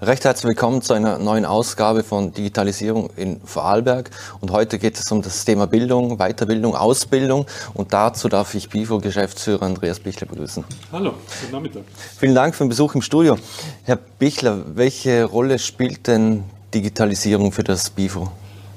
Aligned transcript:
Recht 0.00 0.24
herzlich 0.24 0.50
willkommen 0.50 0.80
zu 0.80 0.92
einer 0.92 1.18
neuen 1.18 1.44
Ausgabe 1.44 2.04
von 2.04 2.32
Digitalisierung 2.32 3.10
in 3.16 3.40
Vorarlberg. 3.44 4.10
Und 4.40 4.52
heute 4.52 4.78
geht 4.78 4.96
es 4.96 5.10
um 5.10 5.22
das 5.22 5.44
Thema 5.44 5.66
Bildung, 5.66 6.18
Weiterbildung, 6.18 6.76
Ausbildung. 6.76 7.46
Und 7.74 7.92
dazu 7.92 8.28
darf 8.28 8.54
ich 8.54 8.68
BIFO-Geschäftsführer 8.68 9.62
Andreas 9.62 9.98
Bichler 9.98 10.28
begrüßen. 10.28 10.64
Hallo, 10.92 11.14
guten 11.40 11.52
Nachmittag. 11.52 11.82
Vielen 12.16 12.36
Dank 12.36 12.54
für 12.54 12.62
den 12.62 12.68
Besuch 12.68 12.94
im 12.94 13.02
Studio. 13.02 13.38
Herr 13.82 13.96
Bichler, 13.96 14.62
welche 14.76 15.24
Rolle 15.24 15.58
spielt 15.58 16.06
denn 16.06 16.44
Digitalisierung 16.72 17.50
für 17.50 17.64
das 17.64 17.90
BIFO? 17.90 18.30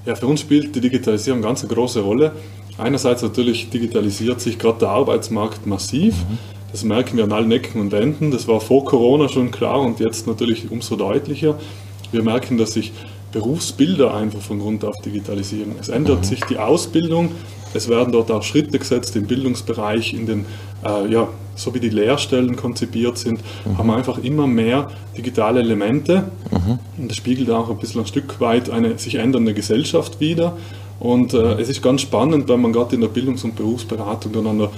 Ja, 0.08 0.16
für 0.16 0.26
uns 0.26 0.40
spielt 0.40 0.76
die 0.76 0.82
Digitalisierung 0.82 1.44
ganz 1.44 1.62
eine 1.64 1.72
große 1.72 2.00
Rolle. 2.00 2.32
Einerseits 2.80 3.22
natürlich 3.22 3.70
digitalisiert 3.70 4.42
sich 4.42 4.58
gerade 4.58 4.80
der 4.80 4.90
Arbeitsmarkt 4.90 5.68
massiv. 5.68 6.16
Mhm. 6.16 6.40
Das 6.72 6.84
merken 6.84 7.18
wir 7.18 7.26
an 7.26 7.32
allen 7.32 7.52
Ecken 7.52 7.82
und 7.82 7.94
Enden. 7.94 8.32
Das 8.32 8.48
war 8.48 8.62
vor 8.62 8.86
Corona 8.86 9.28
schon 9.28 9.52
klar 9.52 9.82
und 9.82 10.00
jetzt 10.00 10.28
natürlich 10.28 10.72
umso 10.72 10.96
deutlicher. 10.96 11.60
Wir 12.12 12.24
merken, 12.24 12.58
dass 12.58 12.74
sich 12.74 12.92
Berufsbilder 13.32 14.14
einfach 14.14 14.42
von 14.42 14.60
Grund 14.60 14.84
auf 14.84 14.96
digitalisieren. 15.04 15.76
Es 15.80 15.90
ändert 15.90 16.20
mhm. 16.20 16.24
sich 16.24 16.42
die 16.42 16.58
Ausbildung, 16.58 17.32
es 17.74 17.88
werden 17.88 18.12
dort 18.12 18.32
auch 18.32 18.44
Schritte 18.44 18.78
gesetzt 18.78 19.16
im 19.16 19.28
Bildungsbereich, 19.28 20.14
in 20.14 20.26
den, 20.26 20.46
äh, 20.84 21.10
ja, 21.10 21.30
so 21.56 21.74
wie 21.74 21.80
die 21.80 21.90
Lehrstellen 21.90 22.56
konzipiert 22.56 23.18
sind, 23.18 23.40
mhm. 23.66 23.78
haben 23.78 23.88
wir 23.88 23.96
einfach 23.96 24.18
immer 24.18 24.48
mehr 24.48 24.90
digitale 25.18 25.62
Elemente. 25.62 26.24
Mhm. 26.52 26.80
Und 26.98 27.10
das 27.10 27.18
spiegelt 27.18 27.50
auch 27.50 27.70
ein 27.70 27.78
bisschen 27.78 28.02
ein 28.02 28.08
Stück 28.08 28.40
weit 28.42 28.70
eine 28.70 28.98
sich 28.98 29.16
ändernde 29.16 29.54
Gesellschaft 29.54 30.20
wider. 30.20 30.58
Und 31.00 31.34
äh, 31.34 31.60
es 31.60 31.70
ist 31.70 31.82
ganz 31.82 32.02
spannend, 32.02 32.48
wenn 32.48 32.62
man 32.62 32.74
gerade 32.74 32.96
in 32.96 33.02
der 33.02 33.08
Bildungs- 33.08 33.44
und 33.44 33.56
Berufsberatung 33.56 34.34
dann 34.34 34.48
an 34.48 34.60
der, 34.60 34.70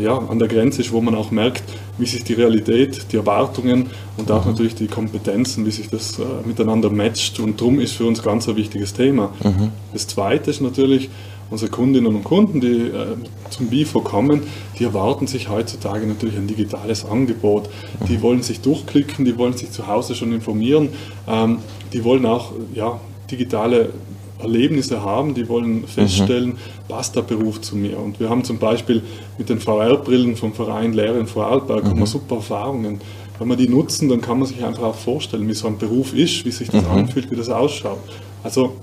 ja, 0.00 0.18
an 0.18 0.38
der 0.38 0.48
Grenze 0.48 0.82
ist, 0.82 0.92
wo 0.92 1.00
man 1.00 1.14
auch 1.14 1.30
merkt, 1.30 1.64
wie 1.96 2.06
sich 2.06 2.24
die 2.24 2.34
Realität, 2.34 3.06
die 3.12 3.16
Erwartungen 3.16 3.86
und 4.16 4.30
auch 4.30 4.44
mhm. 4.44 4.52
natürlich 4.52 4.74
die 4.74 4.86
Kompetenzen, 4.86 5.66
wie 5.66 5.70
sich 5.70 5.88
das 5.88 6.18
äh, 6.18 6.22
miteinander 6.44 6.90
matcht. 6.90 7.40
Und 7.40 7.60
darum 7.60 7.80
ist 7.80 7.92
für 7.92 8.04
uns 8.04 8.22
ganz 8.22 8.48
ein 8.48 8.56
wichtiges 8.56 8.92
Thema. 8.92 9.32
Mhm. 9.42 9.70
Das 9.92 10.06
Zweite 10.06 10.50
ist 10.50 10.60
natürlich, 10.60 11.08
unsere 11.50 11.70
Kundinnen 11.70 12.14
und 12.14 12.24
Kunden, 12.24 12.60
die 12.60 12.88
äh, 12.88 13.16
zum 13.50 13.68
BIFO 13.68 14.00
kommen, 14.00 14.42
die 14.78 14.84
erwarten 14.84 15.26
sich 15.26 15.48
heutzutage 15.48 16.06
natürlich 16.06 16.36
ein 16.36 16.46
digitales 16.46 17.04
Angebot. 17.04 17.68
Die 18.08 18.18
mhm. 18.18 18.22
wollen 18.22 18.42
sich 18.42 18.60
durchklicken, 18.60 19.24
die 19.24 19.38
wollen 19.38 19.54
sich 19.54 19.70
zu 19.70 19.86
Hause 19.86 20.14
schon 20.14 20.32
informieren, 20.32 20.90
ähm, 21.26 21.58
die 21.92 22.04
wollen 22.04 22.26
auch 22.26 22.52
ja, 22.74 23.00
digitale 23.30 23.90
Erlebnisse 24.38 25.02
haben, 25.02 25.34
die 25.34 25.48
wollen 25.48 25.86
feststellen, 25.86 26.50
mhm. 26.50 26.56
passt 26.88 27.16
der 27.16 27.22
Beruf 27.22 27.60
zu 27.60 27.76
mir. 27.76 27.98
Und 27.98 28.20
wir 28.20 28.30
haben 28.30 28.44
zum 28.44 28.58
Beispiel 28.58 29.02
mit 29.36 29.48
den 29.48 29.60
VR-Brillen 29.60 30.36
vom 30.36 30.52
Verein 30.54 30.92
Lehre 30.92 31.18
in 31.18 31.26
Vorarlberg 31.26 31.94
mhm. 31.94 32.06
super 32.06 32.36
Erfahrungen. 32.36 33.00
Wenn 33.38 33.48
wir 33.48 33.56
die 33.56 33.68
nutzen, 33.68 34.08
dann 34.08 34.20
kann 34.20 34.38
man 34.38 34.48
sich 34.48 34.64
einfach 34.64 34.82
auch 34.82 34.94
vorstellen, 34.94 35.48
wie 35.48 35.54
so 35.54 35.68
ein 35.68 35.78
Beruf 35.78 36.12
ist, 36.12 36.44
wie 36.44 36.50
sich 36.50 36.68
das 36.68 36.84
mhm. 36.84 36.90
anfühlt, 36.90 37.30
wie 37.30 37.36
das 37.36 37.48
ausschaut. 37.48 37.98
Also 38.42 38.74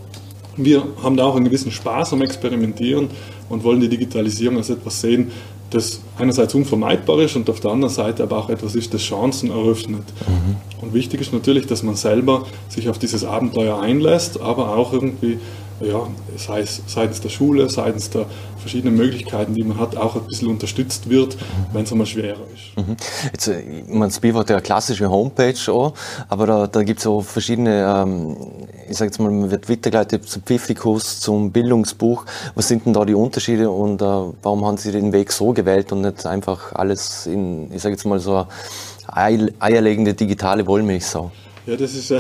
wir 0.58 0.84
haben 1.04 1.18
da 1.18 1.26
auch 1.26 1.36
einen 1.36 1.46
gewissen 1.46 1.72
Spaß 1.72 2.14
am 2.14 2.22
Experimentieren 2.22 3.10
und 3.50 3.64
wollen 3.64 3.82
die 3.82 3.90
Digitalisierung 3.90 4.58
als 4.58 4.70
etwas 4.70 5.02
sehen, 5.02 5.32
das 5.76 6.02
einerseits 6.18 6.56
unvermeidbar 6.56 7.20
ist 7.20 7.36
und 7.36 7.50
auf 7.50 7.60
der 7.60 7.72
anderen 7.72 7.94
Seite 7.94 8.24
aber 8.24 8.38
auch 8.38 8.50
etwas 8.50 8.76
ist, 8.76 8.94
das 8.94 9.02
Chancen 9.02 9.52
eröffnet. 9.52 10.04
Mhm. 10.28 10.56
Und 10.82 10.94
wichtig 10.94 11.22
ist 11.22 11.34
natürlich, 11.34 11.68
dass 11.68 11.84
man 11.84 11.96
selber 11.96 12.46
sich 12.70 12.90
auf 12.90 12.98
dieses 12.98 13.24
Abenteuer 13.26 13.80
einlässt, 13.80 14.40
aber 14.40 14.76
auch 14.76 14.94
irgendwie 14.94 15.40
ja, 15.82 16.08
sei 16.38 16.62
es 16.62 16.82
seitens 16.88 17.22
der 17.22 17.30
Schule, 17.30 17.70
seitens 17.70 18.10
der 18.10 18.26
verschiedenen 18.58 18.96
Möglichkeiten, 18.96 19.54
die 19.54 19.64
man 19.64 19.80
hat, 19.80 19.96
auch 19.96 20.16
ein 20.16 20.26
bisschen 20.26 20.48
unterstützt 20.48 21.10
wird, 21.10 21.38
wenn 21.74 21.84
es 21.84 21.92
einmal 21.92 22.08
schwerer 22.08 22.40
ist. 22.54 22.78
Mhm. 22.78 22.96
Jetzt, 23.32 23.48
äh, 23.48 23.84
man 23.88 24.10
Spiel 24.10 24.34
hat 24.34 24.50
ja 24.50 24.56
eine 24.56 24.64
klassische 24.64 25.10
Homepage 25.10 25.54
auch, 25.72 25.94
aber 26.30 26.48
da, 26.48 26.68
da 26.68 26.84
gibt 26.84 27.00
es 27.00 27.08
auch 27.08 27.22
verschiedene, 27.22 27.86
ähm, 27.86 28.38
ich 28.90 28.98
sage 28.98 29.10
jetzt 29.10 29.20
mal, 29.20 29.30
man 29.30 29.52
wird 29.52 29.70
weitergeleitet 29.70 30.28
zum 30.28 30.44
Pfiffikus, 30.44 31.20
zum 31.20 31.52
Bildungsbuch. 31.52 32.26
Was 32.56 32.68
sind 32.68 32.86
denn 32.86 32.94
da 32.94 33.06
die 33.06 33.14
Unterschiede 33.14 33.70
und 33.70 34.02
äh, 34.02 34.06
warum 34.06 34.66
haben 34.66 34.78
Sie 34.78 34.92
den 34.92 35.12
Weg 35.12 35.32
so 35.32 35.54
gewählt 35.54 35.92
und 35.92 36.02
nicht 36.02 36.26
einfach 36.26 36.74
alles 36.74 37.28
in, 37.28 37.72
ich 37.74 37.82
sage 37.82 37.96
jetzt 37.96 38.06
mal 38.06 38.20
so 38.20 38.48
eine 39.08 39.52
eierlegende 39.60 40.14
digitale 40.14 40.66
Wollmilchsau? 40.66 41.32
Ja, 41.68 41.76
das 41.76 41.96
ist, 41.96 42.12
äh, 42.12 42.20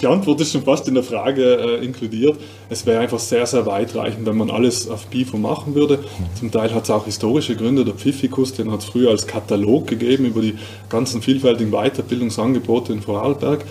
die 0.00 0.06
Antwort 0.06 0.40
ist 0.40 0.52
schon 0.52 0.62
fast 0.62 0.88
in 0.88 0.94
der 0.94 1.02
Frage 1.02 1.42
äh, 1.56 1.84
inkludiert. 1.84 2.38
Es 2.70 2.86
wäre 2.86 3.00
einfach 3.00 3.18
sehr, 3.18 3.44
sehr 3.44 3.66
weitreichend, 3.66 4.24
wenn 4.24 4.36
man 4.36 4.50
alles 4.50 4.88
auf 4.88 5.06
BIFO 5.08 5.36
machen 5.36 5.74
würde. 5.74 5.98
Zum 6.38 6.50
Teil 6.50 6.74
hat 6.74 6.84
es 6.84 6.90
auch 6.90 7.04
historische 7.04 7.54
Gründe. 7.54 7.84
Der 7.84 7.92
Pfiffikus, 7.92 8.54
den 8.54 8.72
hat 8.72 8.80
es 8.80 8.86
früher 8.86 9.10
als 9.10 9.26
Katalog 9.26 9.88
gegeben 9.88 10.24
über 10.24 10.40
die 10.40 10.54
ganzen 10.88 11.20
vielfältigen 11.20 11.70
Weiterbildungsangebote 11.70 12.94
in 12.94 13.02
Vorarlberg. 13.02 13.66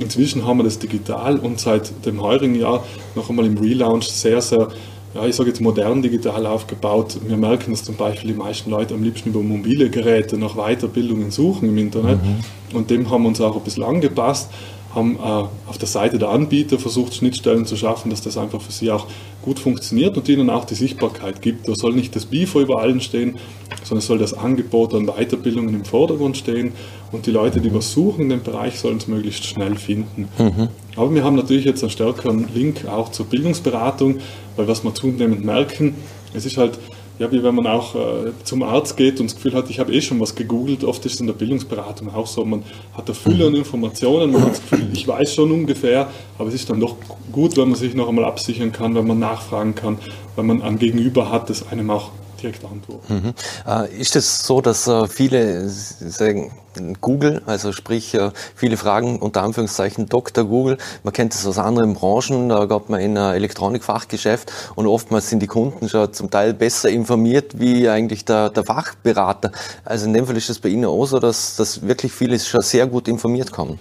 Inzwischen 0.00 0.46
haben 0.46 0.58
wir 0.58 0.64
das 0.64 0.78
digital 0.78 1.38
und 1.38 1.58
seit 1.58 2.04
dem 2.04 2.20
heurigen 2.20 2.54
Jahr 2.54 2.84
noch 3.14 3.30
einmal 3.30 3.46
im 3.46 3.56
Relaunch 3.56 4.08
sehr, 4.08 4.42
sehr 4.42 4.68
ja, 5.14 5.26
ich 5.26 5.36
sage 5.36 5.48
jetzt 5.48 5.60
modern 5.60 6.02
digital 6.02 6.46
aufgebaut. 6.46 7.18
Wir 7.26 7.36
merken, 7.36 7.70
dass 7.70 7.84
zum 7.84 7.96
Beispiel 7.96 8.32
die 8.32 8.38
meisten 8.38 8.70
Leute 8.70 8.94
am 8.94 9.02
liebsten 9.02 9.30
über 9.30 9.40
mobile 9.40 9.90
Geräte 9.90 10.36
nach 10.36 10.54
Weiterbildungen 10.54 11.30
suchen 11.30 11.68
im 11.68 11.78
Internet. 11.78 12.18
Mhm. 12.22 12.76
Und 12.76 12.90
dem 12.90 13.10
haben 13.10 13.22
wir 13.22 13.28
uns 13.28 13.40
auch 13.40 13.56
ein 13.56 13.62
bisschen 13.62 13.84
angepasst, 13.84 14.50
haben 14.98 15.16
äh, 15.16 15.68
auf 15.68 15.78
der 15.78 15.88
Seite 15.88 16.18
der 16.18 16.28
Anbieter 16.28 16.78
versucht, 16.78 17.14
Schnittstellen 17.14 17.64
zu 17.64 17.76
schaffen, 17.76 18.10
dass 18.10 18.20
das 18.20 18.36
einfach 18.36 18.60
für 18.60 18.72
sie 18.72 18.90
auch 18.90 19.06
gut 19.42 19.58
funktioniert 19.58 20.16
und 20.16 20.28
ihnen 20.28 20.50
auch 20.50 20.64
die 20.64 20.74
Sichtbarkeit 20.74 21.40
gibt. 21.40 21.68
Da 21.68 21.72
soll 21.74 21.94
nicht 21.94 22.14
das 22.14 22.26
BIFO 22.26 22.60
über 22.60 22.80
allen 22.80 23.00
stehen, 23.00 23.38
sondern 23.84 23.98
es 23.98 24.06
soll 24.06 24.18
das 24.18 24.34
Angebot 24.34 24.94
an 24.94 25.06
Weiterbildungen 25.06 25.74
im 25.74 25.84
Vordergrund 25.84 26.36
stehen 26.36 26.72
und 27.12 27.26
die 27.26 27.30
Leute, 27.30 27.60
die 27.60 27.72
was 27.72 27.92
suchen 27.92 28.22
in 28.22 28.28
dem 28.28 28.42
Bereich, 28.42 28.78
sollen 28.78 28.98
es 28.98 29.08
möglichst 29.08 29.46
schnell 29.46 29.76
finden. 29.76 30.28
Mhm. 30.38 30.68
Aber 30.96 31.14
wir 31.14 31.24
haben 31.24 31.36
natürlich 31.36 31.64
jetzt 31.64 31.82
einen 31.82 31.90
stärkeren 31.90 32.48
Link 32.52 32.86
auch 32.86 33.10
zur 33.10 33.26
Bildungsberatung, 33.26 34.18
weil 34.56 34.68
was 34.68 34.84
wir 34.84 34.94
zunehmend 34.94 35.44
merken, 35.44 35.94
es 36.34 36.44
ist 36.44 36.58
halt 36.58 36.78
ja, 37.18 37.30
wie 37.32 37.42
wenn 37.42 37.54
man 37.54 37.66
auch 37.66 37.94
äh, 37.94 38.32
zum 38.44 38.62
Arzt 38.62 38.96
geht 38.96 39.20
und 39.20 39.26
das 39.26 39.36
Gefühl 39.36 39.54
hat, 39.54 39.68
ich 39.70 39.80
habe 39.80 39.92
eh 39.92 40.00
schon 40.00 40.20
was 40.20 40.34
gegoogelt. 40.34 40.84
Oft 40.84 41.04
ist 41.04 41.14
es 41.14 41.20
in 41.20 41.26
der 41.26 41.34
Bildungsberatung 41.34 42.14
auch 42.14 42.26
so, 42.26 42.44
man 42.44 42.62
hat 42.94 43.06
eine 43.06 43.14
Fülle 43.14 43.46
an 43.46 43.54
Informationen, 43.54 44.32
man 44.32 44.42
hat 44.42 44.52
das 44.52 44.62
Gefühl, 44.62 44.88
ich 44.92 45.06
weiß 45.06 45.34
schon 45.34 45.50
ungefähr, 45.50 46.08
aber 46.38 46.48
es 46.48 46.54
ist 46.54 46.70
dann 46.70 46.80
doch 46.80 46.96
gut, 47.32 47.56
wenn 47.56 47.68
man 47.68 47.78
sich 47.78 47.94
noch 47.94 48.08
einmal 48.08 48.24
absichern 48.24 48.72
kann, 48.72 48.94
wenn 48.94 49.06
man 49.06 49.18
nachfragen 49.18 49.74
kann, 49.74 49.98
wenn 50.36 50.46
man 50.46 50.62
ein 50.62 50.78
Gegenüber 50.78 51.30
hat, 51.30 51.50
das 51.50 51.66
einem 51.68 51.90
auch 51.90 52.10
direkt 52.42 52.64
antworten. 52.64 53.14
Mhm. 53.14 53.34
Äh, 53.66 54.00
ist 54.00 54.16
es 54.16 54.44
so, 54.44 54.60
dass 54.60 54.86
äh, 54.86 55.06
viele 55.08 55.68
sagen, 55.68 56.52
Google, 57.00 57.42
also 57.46 57.72
sprich 57.72 58.14
äh, 58.14 58.30
viele 58.54 58.76
Fragen 58.76 59.18
unter 59.18 59.42
Anführungszeichen 59.42 60.08
Dr. 60.08 60.44
Google, 60.44 60.78
man 61.02 61.12
kennt 61.12 61.34
es 61.34 61.44
aus 61.46 61.58
anderen 61.58 61.94
Branchen, 61.94 62.48
da 62.48 62.66
gab 62.66 62.88
man 62.88 63.00
in 63.00 63.16
Elektronikfachgeschäft 63.16 64.52
und 64.76 64.86
oftmals 64.86 65.28
sind 65.28 65.40
die 65.40 65.46
Kunden 65.48 65.88
schon 65.88 66.12
zum 66.12 66.30
Teil 66.30 66.54
besser 66.54 66.88
informiert 66.88 67.58
wie 67.58 67.88
eigentlich 67.88 68.24
der, 68.24 68.50
der 68.50 68.64
Fachberater. 68.64 69.50
Also 69.84 70.06
in 70.06 70.14
dem 70.14 70.26
Fall 70.26 70.36
ist 70.36 70.50
es 70.50 70.60
bei 70.60 70.68
Ihnen 70.68 70.84
auch 70.84 71.06
so, 71.06 71.18
dass, 71.18 71.56
dass 71.56 71.82
wirklich 71.82 72.12
viele 72.12 72.38
schon 72.38 72.60
sehr 72.60 72.86
gut 72.86 73.08
informiert 73.08 73.50
kommen. 73.50 73.78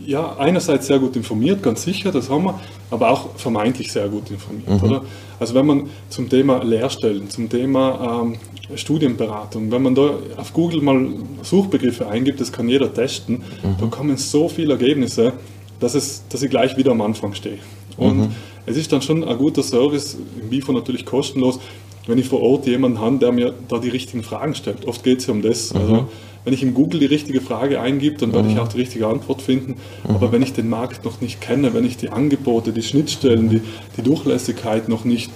Ja, 0.00 0.36
einerseits 0.38 0.88
sehr 0.88 0.98
gut 0.98 1.16
informiert, 1.16 1.62
ganz 1.62 1.82
sicher, 1.82 2.10
das 2.10 2.28
haben 2.28 2.44
wir, 2.44 2.60
aber 2.90 3.10
auch 3.10 3.36
vermeintlich 3.36 3.92
sehr 3.92 4.08
gut 4.08 4.30
informiert, 4.30 4.82
mhm. 4.82 4.88
oder? 4.88 5.02
Also 5.38 5.54
wenn 5.54 5.66
man 5.66 5.88
zum 6.08 6.28
Thema 6.28 6.62
Lehrstellen, 6.62 7.30
zum 7.30 7.48
Thema 7.48 8.22
ähm, 8.22 8.36
Studienberatung, 8.76 9.70
wenn 9.70 9.82
man 9.82 9.94
da 9.94 10.10
auf 10.36 10.52
Google 10.52 10.80
mal 10.82 11.06
Suchbegriffe 11.42 12.08
eingibt, 12.08 12.40
das 12.40 12.52
kann 12.52 12.68
jeder 12.68 12.92
testen, 12.92 13.36
mhm. 13.36 13.76
da 13.80 13.86
kommen 13.86 14.16
so 14.16 14.48
viele 14.48 14.72
Ergebnisse, 14.72 15.32
dass, 15.80 15.94
es, 15.94 16.24
dass 16.28 16.42
ich 16.42 16.50
gleich 16.50 16.76
wieder 16.76 16.90
am 16.90 17.00
Anfang 17.00 17.34
stehe. 17.34 17.58
Und 17.96 18.18
mhm. 18.18 18.28
es 18.66 18.76
ist 18.76 18.92
dann 18.92 19.02
schon 19.02 19.22
ein 19.22 19.38
guter 19.38 19.62
Service, 19.62 20.16
im 20.40 20.48
BIFO 20.48 20.72
natürlich 20.72 21.04
kostenlos, 21.06 21.60
wenn 22.06 22.18
ich 22.18 22.28
vor 22.28 22.42
Ort 22.42 22.66
jemanden 22.66 23.00
habe, 23.00 23.18
der 23.18 23.32
mir 23.32 23.54
da 23.68 23.78
die 23.78 23.88
richtigen 23.88 24.22
Fragen 24.22 24.54
stellt. 24.54 24.86
Oft 24.86 25.02
geht 25.04 25.20
es 25.20 25.26
ja 25.26 25.32
um 25.32 25.42
das. 25.42 25.72
Mhm. 25.72 25.80
Also, 25.80 26.08
wenn 26.44 26.52
ich 26.52 26.62
im 26.62 26.74
Google 26.74 27.00
die 27.00 27.06
richtige 27.06 27.40
Frage 27.40 27.80
eingebe, 27.80 28.16
dann 28.18 28.32
werde 28.32 28.48
ich 28.48 28.54
mhm. 28.54 28.60
auch 28.60 28.68
die 28.68 28.78
richtige 28.78 29.06
Antwort 29.06 29.40
finden. 29.40 29.76
Mhm. 30.06 30.14
Aber 30.14 30.32
wenn 30.32 30.42
ich 30.42 30.52
den 30.52 30.68
Markt 30.68 31.04
noch 31.04 31.20
nicht 31.20 31.40
kenne, 31.40 31.74
wenn 31.74 31.84
ich 31.84 31.96
die 31.96 32.10
Angebote, 32.10 32.72
die 32.72 32.82
Schnittstellen, 32.82 33.48
die, 33.48 33.62
die 33.96 34.02
Durchlässigkeit 34.02 34.88
noch 34.88 35.04
nicht 35.04 35.32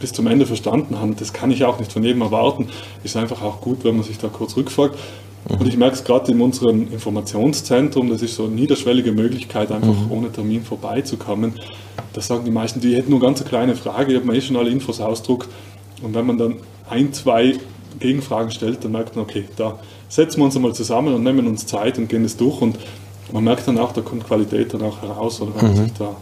bis 0.00 0.12
zum 0.12 0.26
Ende 0.26 0.46
verstanden 0.46 0.98
habe, 1.00 1.14
das 1.18 1.32
kann 1.32 1.50
ich 1.50 1.64
auch 1.64 1.78
nicht 1.78 1.92
von 1.92 2.02
jedem 2.02 2.22
erwarten, 2.22 2.68
ist 3.04 3.16
einfach 3.16 3.42
auch 3.42 3.60
gut, 3.60 3.84
wenn 3.84 3.96
man 3.96 4.04
sich 4.04 4.18
da 4.18 4.28
kurz 4.28 4.56
rückfragt. 4.56 4.96
Mhm. 5.48 5.56
Und 5.56 5.68
ich 5.68 5.76
merke 5.76 5.96
es 5.96 6.04
gerade 6.04 6.32
in 6.32 6.40
unserem 6.40 6.90
Informationszentrum, 6.90 8.08
das 8.08 8.22
ist 8.22 8.36
so 8.36 8.44
eine 8.44 8.54
niederschwellige 8.54 9.12
Möglichkeit, 9.12 9.70
einfach 9.70 9.88
mhm. 9.88 10.12
ohne 10.12 10.32
Termin 10.32 10.62
vorbeizukommen. 10.62 11.54
Da 12.14 12.22
sagen 12.22 12.46
die 12.46 12.50
meisten, 12.50 12.80
die 12.80 12.96
hätten 12.96 13.10
nur 13.10 13.20
ganz 13.20 13.40
eine 13.40 13.48
kleine 13.50 13.76
Frage, 13.76 14.12
ich 14.12 14.18
habe 14.18 14.26
mir 14.26 14.36
eh 14.36 14.40
schon 14.40 14.56
alle 14.56 14.70
Infos 14.70 15.00
ausdruckt. 15.00 15.48
Und 16.02 16.14
wenn 16.14 16.26
man 16.26 16.38
dann 16.38 16.56
ein, 16.88 17.12
zwei 17.12 17.56
Gegenfragen 17.98 18.50
stellt, 18.50 18.84
dann 18.84 18.92
merkt 18.92 19.16
man, 19.16 19.24
okay, 19.24 19.48
da 19.56 19.78
setzen 20.08 20.40
wir 20.40 20.44
uns 20.44 20.56
einmal 20.56 20.74
zusammen 20.74 21.14
und 21.14 21.22
nehmen 21.22 21.46
uns 21.46 21.66
Zeit 21.66 21.98
und 21.98 22.08
gehen 22.08 22.24
es 22.24 22.36
durch 22.36 22.60
und 22.60 22.78
man 23.32 23.44
merkt 23.44 23.66
dann 23.66 23.78
auch, 23.78 23.92
da 23.92 24.02
kommt 24.02 24.26
Qualität 24.26 24.72
dann 24.74 24.82
auch 24.82 25.02
heraus, 25.02 25.40
oder 25.40 25.52
wenn 25.56 25.70
mhm. 25.70 25.76
man 25.76 25.84
sich 25.86 25.94
da 25.98 26.16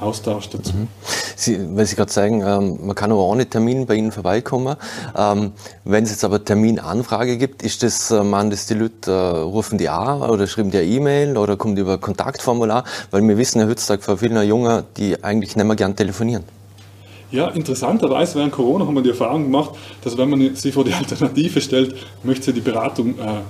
austauscht 0.00 0.54
dazu. 0.54 0.72
Mhm. 0.74 0.88
Sie, 1.36 1.76
weil 1.76 1.86
Sie 1.86 1.96
gerade 1.96 2.12
sagen, 2.12 2.42
ähm, 2.42 2.78
man 2.86 2.94
kann 2.94 3.10
aber 3.10 3.24
ohne 3.24 3.46
Termin 3.46 3.86
bei 3.86 3.94
Ihnen 3.94 4.12
vorbeikommen. 4.12 4.76
Ähm, 5.16 5.52
wenn 5.84 6.04
es 6.04 6.10
jetzt 6.10 6.24
aber 6.24 6.44
Terminanfrage 6.44 7.38
gibt, 7.38 7.62
ist 7.62 7.82
das, 7.82 8.10
äh, 8.10 8.22
man 8.22 8.50
das 8.50 8.66
die 8.66 8.74
Leute 8.74 9.10
äh, 9.10 9.40
rufen 9.40 9.78
die 9.78 9.88
an 9.88 10.22
oder 10.22 10.46
schreiben 10.46 10.70
die 10.70 10.78
E-Mail 10.78 11.36
oder 11.36 11.56
kommt 11.56 11.78
über 11.78 11.98
Kontaktformular? 11.98 12.84
Weil 13.10 13.22
wir 13.22 13.36
wissen 13.36 13.60
ja 13.60 13.66
heutzutage 13.66 14.02
von 14.02 14.18
vielen 14.18 14.46
Jungen, 14.46 14.84
die 14.96 15.22
eigentlich 15.24 15.56
nicht 15.56 15.66
mehr 15.66 15.76
gern 15.76 15.96
telefonieren. 15.96 16.44
Ja, 17.34 17.48
interessanterweise 17.48 18.38
während 18.38 18.52
Corona 18.52 18.86
haben 18.86 18.94
wir 18.94 19.02
die 19.02 19.08
Erfahrung 19.08 19.42
gemacht, 19.42 19.70
dass 20.02 20.16
wenn 20.16 20.30
man 20.30 20.54
sich 20.54 20.72
vor 20.72 20.84
die 20.84 20.92
Alternative 20.92 21.60
stellt, 21.60 21.96
möchte 22.22 22.46
sie 22.46 22.52
die 22.52 22.60
Beratung 22.60 23.18
äh, 23.18 23.40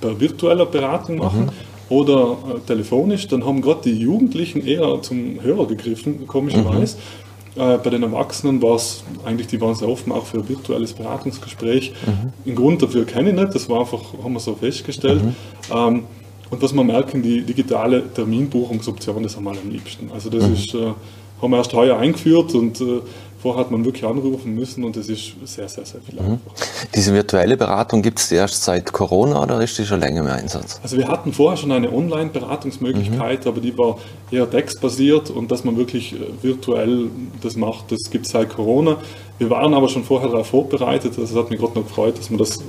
per 0.00 0.18
virtueller 0.18 0.66
Beratung 0.66 1.18
machen 1.18 1.42
mhm. 1.42 1.50
oder 1.88 2.36
äh, 2.56 2.66
telefonisch, 2.66 3.28
dann 3.28 3.46
haben 3.46 3.62
gerade 3.62 3.82
die 3.84 3.96
Jugendlichen 3.96 4.66
eher 4.66 5.00
zum 5.02 5.40
Hörer 5.40 5.68
gegriffen, 5.68 6.26
komischerweise. 6.26 6.96
Mhm. 6.96 7.62
Äh, 7.62 7.78
bei 7.78 7.90
den 7.90 8.02
Erwachsenen 8.02 8.60
war 8.60 8.74
es 8.74 9.04
eigentlich, 9.24 9.46
die 9.46 9.60
waren 9.60 9.76
sehr 9.76 9.88
offen 9.88 10.10
auch 10.10 10.26
für 10.26 10.38
ein 10.38 10.48
virtuelles 10.48 10.92
Beratungsgespräch. 10.92 11.92
Mhm. 12.06 12.32
Den 12.44 12.56
Grund 12.56 12.82
dafür 12.82 13.04
kenne 13.04 13.30
ich 13.30 13.36
nicht, 13.36 13.54
das 13.54 13.68
war 13.68 13.80
einfach, 13.80 14.00
haben 14.20 14.32
wir 14.32 14.40
so 14.40 14.56
festgestellt. 14.56 15.22
Mhm. 15.22 15.34
Ähm, 15.72 16.02
und 16.50 16.60
was 16.60 16.72
wir 16.72 16.82
merken, 16.82 17.22
die 17.22 17.42
digitale 17.42 18.02
Terminbuchungsoption, 18.12 19.22
das 19.22 19.36
haben 19.36 19.44
wir 19.44 19.52
am 19.52 19.70
liebsten. 19.70 20.10
Also 20.12 20.28
das 20.28 20.44
mhm. 20.44 20.54
ist, 20.54 20.74
äh, 20.74 20.92
haben 21.40 21.50
wir 21.52 21.58
erst 21.58 21.72
heuer 21.72 21.98
eingeführt 21.98 22.54
und 22.54 22.80
äh, 22.80 23.00
Vorher 23.40 23.60
hat 23.60 23.70
man 23.70 23.84
wirklich 23.84 24.04
anrufen 24.04 24.54
müssen 24.54 24.82
und 24.82 24.96
es 24.96 25.08
ist 25.08 25.34
sehr, 25.44 25.68
sehr, 25.68 25.84
sehr 25.84 26.00
viel 26.00 26.20
mhm. 26.20 26.32
einfacher. 26.32 26.88
Diese 26.94 27.14
virtuelle 27.14 27.56
Beratung 27.56 28.02
gibt 28.02 28.18
es 28.18 28.32
erst 28.32 28.64
seit 28.64 28.92
Corona 28.92 29.40
oder 29.42 29.60
ist 29.60 29.78
die 29.78 29.86
schon 29.86 30.00
länger 30.00 30.22
im 30.22 30.26
Einsatz? 30.26 30.80
Also 30.82 30.96
wir 30.96 31.06
hatten 31.06 31.32
vorher 31.32 31.56
schon 31.56 31.70
eine 31.70 31.92
Online-Beratungsmöglichkeit, 31.92 33.44
mhm. 33.44 33.48
aber 33.48 33.60
die 33.60 33.78
war 33.78 33.98
eher 34.30 34.50
textbasiert 34.50 35.30
und 35.30 35.52
dass 35.52 35.64
man 35.64 35.76
wirklich 35.76 36.14
äh, 36.14 36.16
virtuell 36.42 37.10
das 37.40 37.54
macht, 37.54 37.92
das 37.92 38.10
gibt 38.10 38.26
es 38.26 38.32
seit 38.32 38.48
Corona. 38.48 38.96
Wir 39.38 39.50
waren 39.50 39.72
aber 39.72 39.88
schon 39.88 40.02
vorher 40.02 40.28
darauf 40.28 40.48
vorbereitet, 40.48 41.16
also 41.16 41.22
es 41.22 41.36
hat 41.36 41.50
mich 41.50 41.60
gerade 41.60 41.78
noch 41.78 41.86
gefreut, 41.86 42.18
dass 42.18 42.30
wir 42.30 42.38
das 42.38 42.56
äh, 42.56 42.62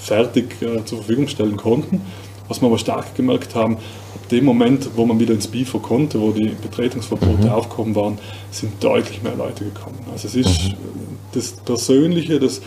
fertig 0.00 0.60
äh, 0.60 0.84
zur 0.84 0.98
Verfügung 0.98 1.28
stellen 1.28 1.56
konnten. 1.56 2.00
Was 2.48 2.60
wir 2.60 2.66
aber 2.66 2.78
stark 2.78 3.14
gemerkt 3.14 3.54
haben, 3.54 3.76
ab 3.76 4.28
dem 4.30 4.44
Moment, 4.44 4.90
wo 4.96 5.04
man 5.04 5.18
wieder 5.18 5.34
ins 5.34 5.48
BIFO 5.48 5.78
konnte, 5.78 6.20
wo 6.20 6.32
die 6.32 6.48
Betretungsverbote 6.62 7.46
mhm. 7.46 7.48
aufgekommen 7.48 7.94
waren, 7.94 8.18
sind 8.50 8.82
deutlich 8.82 9.22
mehr 9.22 9.34
Leute 9.36 9.64
gekommen. 9.64 9.98
Also 10.12 10.28
es 10.28 10.34
ist 10.34 10.68
mhm. 10.68 10.74
das 11.32 11.52
Persönliche, 11.52 12.38
das 12.38 12.60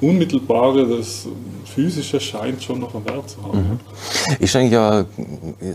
Unmittelbare, 0.00 0.86
das 0.86 1.26
Physische 1.64 2.20
scheint 2.20 2.62
schon 2.62 2.80
noch 2.80 2.94
einen 2.94 3.04
Wert 3.06 3.30
zu 3.30 3.42
haben. 3.42 3.58
Mhm. 3.58 3.80
Ist 4.38 4.56
eigentlich 4.56 4.72
ja, 4.72 5.04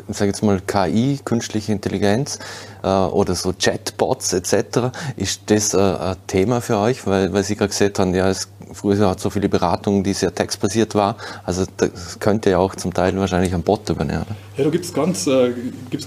ich 0.09 0.17
sage 0.17 0.31
jetzt 0.31 0.43
mal 0.43 0.61
KI, 0.61 1.19
künstliche 1.23 1.71
Intelligenz 1.71 2.39
äh, 2.83 2.87
oder 2.87 3.35
so 3.35 3.53
Chatbots 3.53 4.33
etc., 4.33 4.91
ist 5.15 5.41
das 5.47 5.73
äh, 5.73 5.77
ein 5.77 6.15
Thema 6.27 6.61
für 6.61 6.77
euch? 6.77 7.05
Weil, 7.05 7.33
weil 7.33 7.43
Sie 7.43 7.55
gerade 7.55 7.69
gesagt 7.69 7.99
haben, 7.99 8.13
ja, 8.13 8.29
es 8.29 8.47
früher 8.73 9.09
hat 9.09 9.19
so 9.19 9.29
viele 9.29 9.49
Beratungen, 9.49 10.03
die 10.03 10.13
sehr 10.13 10.33
textbasiert 10.33 10.95
war. 10.95 11.17
Also 11.43 11.65
das 11.77 12.19
könnte 12.19 12.51
ja 12.51 12.57
auch 12.57 12.75
zum 12.75 12.93
Teil 12.93 13.17
wahrscheinlich 13.17 13.53
ein 13.53 13.63
Bot 13.63 13.89
übernehmen. 13.89 14.25
Ja, 14.57 14.63
da 14.63 14.69
gibt 14.69 14.85
es 14.85 14.93
ganz, 14.93 15.27
äh, 15.27 15.53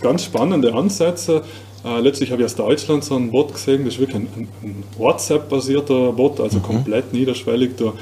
ganz 0.01 0.25
spannende 0.25 0.73
Ansätze. 0.75 1.43
Äh, 1.85 2.01
letztlich 2.01 2.31
habe 2.31 2.43
ich 2.43 2.47
aus 2.47 2.55
Deutschland 2.55 3.05
so 3.05 3.15
einen 3.17 3.31
Bot 3.31 3.53
gesehen, 3.53 3.85
das 3.85 3.95
ist 3.95 4.01
wirklich 4.01 4.17
ein, 4.17 4.49
ein 4.63 4.85
WhatsApp-basierter 4.97 6.13
Bot, 6.13 6.41
also 6.41 6.59
mhm. 6.59 6.63
komplett 6.63 7.13
niederschwellig. 7.13 7.73
Da, 7.77 7.93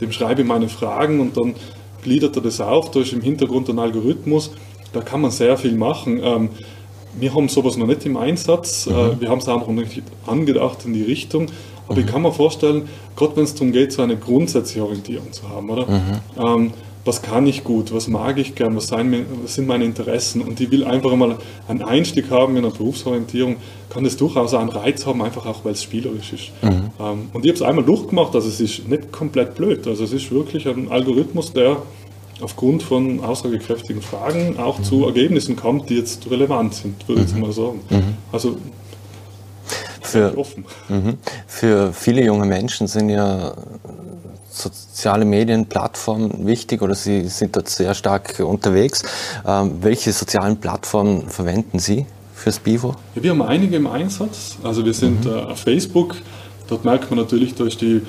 dem 0.00 0.12
schreibe 0.12 0.42
ich 0.42 0.46
meine 0.46 0.68
Fragen 0.68 1.20
und 1.20 1.36
dann 1.36 1.54
gliedert 2.02 2.36
er 2.36 2.42
das 2.42 2.60
auf. 2.60 2.90
Da 2.90 3.00
ist 3.00 3.12
im 3.12 3.20
Hintergrund 3.20 3.68
ein 3.68 3.78
Algorithmus. 3.78 4.52
Da 4.92 5.00
kann 5.00 5.20
man 5.20 5.30
sehr 5.30 5.56
viel 5.56 5.74
machen. 5.74 6.20
Ähm, 6.22 6.48
wir 7.18 7.34
haben 7.34 7.48
sowas 7.48 7.76
noch 7.76 7.86
nicht 7.86 8.06
im 8.06 8.16
Einsatz. 8.16 8.86
Äh, 8.86 8.90
mhm. 8.90 9.20
wir 9.20 9.28
haben 9.28 9.38
es 9.38 9.48
auch 9.48 9.66
noch 9.66 9.74
nicht 9.74 10.02
angedacht 10.26 10.84
in 10.84 10.92
die 10.92 11.02
Richtung. 11.02 11.46
Aber 11.88 11.96
mhm. 11.96 12.06
ich 12.06 12.12
kann 12.12 12.22
mir 12.22 12.32
vorstellen, 12.32 12.88
gerade 13.16 13.36
wenn 13.36 13.44
es 13.44 13.54
darum 13.54 13.72
geht, 13.72 13.92
so 13.92 14.02
eine 14.02 14.16
grundsätzliche 14.16 14.84
Orientierung 14.84 15.32
zu 15.32 15.48
haben, 15.48 15.68
oder? 15.68 15.86
Mhm. 15.86 16.00
Ähm, 16.38 16.70
was 17.04 17.22
kann 17.22 17.46
ich 17.46 17.64
gut, 17.64 17.92
was 17.92 18.06
mag 18.08 18.38
ich 18.38 18.54
gern, 18.54 18.76
was, 18.76 18.88
sein, 18.88 19.26
was 19.42 19.56
sind 19.56 19.66
meine 19.66 19.84
Interessen 19.84 20.40
und 20.40 20.58
die 20.58 20.70
will 20.70 20.84
einfach 20.84 21.14
mal 21.16 21.36
einen 21.66 21.82
Einstieg 21.82 22.30
haben 22.30 22.56
in 22.56 22.64
einer 22.64 22.72
Berufsorientierung, 22.72 23.56
kann 23.90 24.04
das 24.04 24.16
durchaus 24.16 24.54
einen 24.54 24.68
Reiz 24.68 25.04
haben, 25.04 25.22
einfach 25.22 25.46
auch 25.46 25.64
weil 25.64 25.72
es 25.72 25.82
spielerisch 25.82 26.32
ist. 26.32 26.50
Mhm. 26.62 26.90
Ähm, 27.00 27.28
und 27.32 27.44
ich 27.44 27.50
habe 27.50 27.56
es 27.56 27.62
einmal 27.62 27.84
durchgemacht, 27.84 28.34
also 28.34 28.48
es 28.48 28.60
ist 28.60 28.88
nicht 28.88 29.10
komplett 29.10 29.56
blöd, 29.56 29.86
also 29.86 30.04
es 30.04 30.12
ist 30.12 30.30
wirklich 30.30 30.66
ein 30.68 30.90
Algorithmus, 30.90 31.52
der 31.52 31.78
aufgrund 32.40 32.82
von 32.82 33.20
aussagekräftigen 33.20 34.02
Fragen 34.02 34.58
auch 34.58 34.78
mhm. 34.78 34.84
zu 34.84 35.04
Ergebnissen 35.04 35.56
kommt, 35.56 35.90
die 35.90 35.96
jetzt 35.96 36.30
relevant 36.30 36.74
sind, 36.74 37.08
würde 37.08 37.22
ich 37.22 37.34
mhm. 37.34 37.40
mal 37.40 37.52
sagen. 37.52 37.80
Mhm. 37.90 38.02
Also 38.30 38.56
für, 40.12 40.44
mhm. 40.88 41.18
für 41.46 41.92
viele 41.92 42.24
junge 42.24 42.46
Menschen 42.46 42.86
sind 42.86 43.08
ja 43.08 43.54
soziale 44.48 45.24
Medienplattformen 45.24 46.46
wichtig 46.46 46.82
oder 46.82 46.94
Sie 46.94 47.26
sind 47.28 47.56
dort 47.56 47.68
sehr 47.68 47.94
stark 47.94 48.40
unterwegs. 48.40 49.02
Ähm, 49.46 49.78
welche 49.80 50.12
sozialen 50.12 50.58
Plattformen 50.58 51.28
verwenden 51.28 51.78
Sie 51.78 52.06
fürs 52.34 52.58
Bivo? 52.58 52.94
Ja, 53.14 53.22
wir 53.22 53.30
haben 53.30 53.42
einige 53.42 53.76
im 53.76 53.86
Einsatz. 53.86 54.58
Also 54.62 54.84
wir 54.84 54.94
sind 54.94 55.24
mhm. 55.24 55.32
äh, 55.32 55.42
auf 55.42 55.60
Facebook. 55.60 56.16
Dort 56.68 56.84
merkt 56.84 57.10
man 57.10 57.18
natürlich, 57.18 57.54
da 57.54 57.64
ist 57.64 57.80
die 57.80 58.02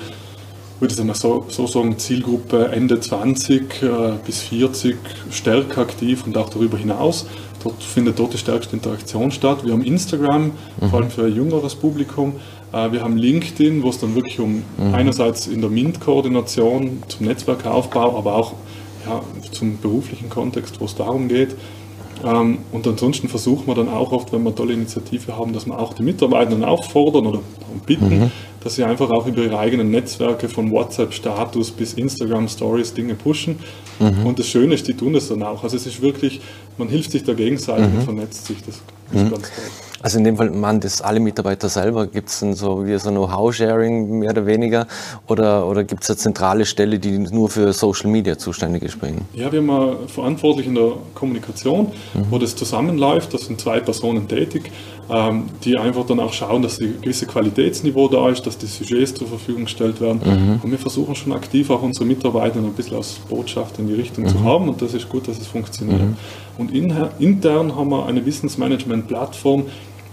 würde 0.80 0.92
ich 0.92 1.04
mal 1.04 1.14
so, 1.14 1.46
so 1.48 1.66
sagen, 1.66 1.98
Zielgruppe 1.98 2.68
Ende 2.68 3.00
20 3.00 3.82
äh, 3.82 3.88
bis 4.26 4.42
40 4.42 4.96
stärker 5.30 5.82
aktiv 5.82 6.24
und 6.26 6.36
auch 6.36 6.50
darüber 6.50 6.76
hinaus. 6.76 7.26
Dort 7.64 7.82
findet 7.82 8.18
dort 8.18 8.34
die 8.34 8.38
stärkste 8.38 8.76
Interaktion 8.76 9.30
statt. 9.30 9.64
Wir 9.64 9.72
haben 9.72 9.82
Instagram, 9.82 10.52
mhm. 10.80 10.88
vor 10.90 11.00
allem 11.00 11.10
für 11.10 11.24
ein 11.24 11.34
jüngeres 11.34 11.74
Publikum. 11.74 12.34
Äh, 12.72 12.92
wir 12.92 13.02
haben 13.02 13.16
LinkedIn, 13.16 13.82
wo 13.82 13.88
es 13.88 13.98
dann 13.98 14.14
wirklich 14.14 14.38
um 14.38 14.62
mhm. 14.76 14.94
einerseits 14.94 15.46
in 15.46 15.62
der 15.62 15.70
MINT-Koordination 15.70 17.02
zum 17.08 17.26
Netzwerkaufbau, 17.26 18.18
aber 18.18 18.34
auch 18.34 18.52
ja, 19.06 19.22
zum 19.50 19.78
beruflichen 19.78 20.28
Kontext, 20.28 20.80
wo 20.80 20.84
es 20.84 20.94
darum 20.94 21.28
geht. 21.28 21.56
Ähm, 22.24 22.58
und 22.72 22.86
ansonsten 22.86 23.28
versuchen 23.28 23.66
wir 23.66 23.74
dann 23.74 23.88
auch 23.88 24.12
oft, 24.12 24.32
wenn 24.32 24.42
wir 24.42 24.54
tolle 24.54 24.74
Initiative 24.74 25.36
haben, 25.36 25.52
dass 25.52 25.66
wir 25.66 25.78
auch 25.78 25.94
die 25.94 26.02
Mitarbeitenden 26.02 26.64
auffordern 26.64 27.26
oder 27.26 27.40
bitten, 27.86 28.24
mhm. 28.24 28.30
Dass 28.64 28.74
sie 28.74 28.84
einfach 28.84 29.10
auch 29.10 29.26
über 29.26 29.42
ihre 29.42 29.58
eigenen 29.58 29.90
Netzwerke 29.90 30.48
von 30.48 30.70
WhatsApp-Status 30.70 31.70
bis 31.70 31.92
Instagram-Stories 31.92 32.94
Dinge 32.94 33.14
pushen. 33.14 33.60
Mhm. 34.00 34.26
Und 34.26 34.38
das 34.38 34.48
Schöne 34.48 34.74
ist, 34.74 34.88
die 34.88 34.94
tun 34.94 35.12
das 35.12 35.28
dann 35.28 35.42
auch. 35.42 35.62
Also 35.62 35.76
es 35.76 35.86
ist 35.86 36.00
wirklich, 36.02 36.40
man 36.78 36.88
hilft 36.88 37.12
sich 37.12 37.22
da 37.22 37.34
gegenseitig 37.34 37.88
mhm. 37.88 37.98
und 37.98 38.04
vernetzt 38.04 38.46
sich. 38.46 38.56
Das 38.64 38.76
ist 38.76 38.82
mhm. 39.12 39.30
ganz 39.30 39.42
toll. 39.42 39.64
Also 40.04 40.18
in 40.18 40.24
dem 40.24 40.36
Fall 40.36 40.50
machen 40.50 40.80
das 40.80 41.00
alle 41.00 41.18
Mitarbeiter 41.18 41.70
selber? 41.70 42.06
Gibt 42.06 42.28
es 42.28 42.40
dann 42.40 42.52
so 42.52 42.84
wie 42.86 42.98
so 42.98 43.08
Know-how-Sharing 43.08 44.18
mehr 44.18 44.32
oder 44.32 44.44
weniger? 44.44 44.86
Oder, 45.28 45.66
oder 45.66 45.82
gibt 45.82 46.02
es 46.02 46.10
eine 46.10 46.18
zentrale 46.18 46.66
Stelle, 46.66 46.98
die 46.98 47.16
nur 47.16 47.48
für 47.48 47.72
Social 47.72 48.10
Media 48.10 48.36
zuständig 48.36 48.82
ist 48.82 49.00
bei 49.00 49.08
Ihnen? 49.08 49.24
Ja, 49.32 49.50
wir 49.50 49.62
haben 49.62 50.06
verantwortlich 50.08 50.66
in 50.66 50.74
der 50.74 50.92
Kommunikation, 51.14 51.86
mhm. 52.12 52.26
wo 52.28 52.36
das 52.36 52.54
zusammenläuft. 52.54 53.32
Das 53.32 53.46
sind 53.46 53.58
zwei 53.58 53.80
Personen 53.80 54.28
tätig, 54.28 54.70
ähm, 55.08 55.44
die 55.64 55.78
einfach 55.78 56.04
dann 56.04 56.20
auch 56.20 56.34
schauen, 56.34 56.60
dass 56.60 56.78
ein 56.80 57.00
gewisses 57.00 57.26
Qualitätsniveau 57.26 58.08
da 58.08 58.28
ist, 58.28 58.46
dass 58.62 58.78
die 58.78 58.84
Sujets 58.84 59.14
zur 59.14 59.28
Verfügung 59.28 59.64
gestellt 59.64 60.00
werden. 60.00 60.20
Mhm. 60.24 60.60
Und 60.62 60.70
wir 60.70 60.78
versuchen 60.78 61.14
schon 61.14 61.32
aktiv 61.32 61.70
auch 61.70 61.82
unsere 61.82 62.04
Mitarbeiter 62.04 62.58
ein 62.58 62.72
bisschen 62.72 62.96
als 62.96 63.14
Botschaft 63.28 63.78
in 63.78 63.88
die 63.88 63.94
Richtung 63.94 64.24
mhm. 64.24 64.28
zu 64.28 64.44
haben. 64.44 64.68
Und 64.68 64.82
das 64.82 64.94
ist 64.94 65.08
gut, 65.08 65.28
dass 65.28 65.38
es 65.38 65.46
funktioniert. 65.46 66.00
Mhm. 66.00 66.16
Und 66.58 66.72
in, 66.72 66.94
intern 67.18 67.74
haben 67.76 67.90
wir 67.90 68.06
eine 68.06 68.24
Wissensmanagement-Plattform, 68.24 69.64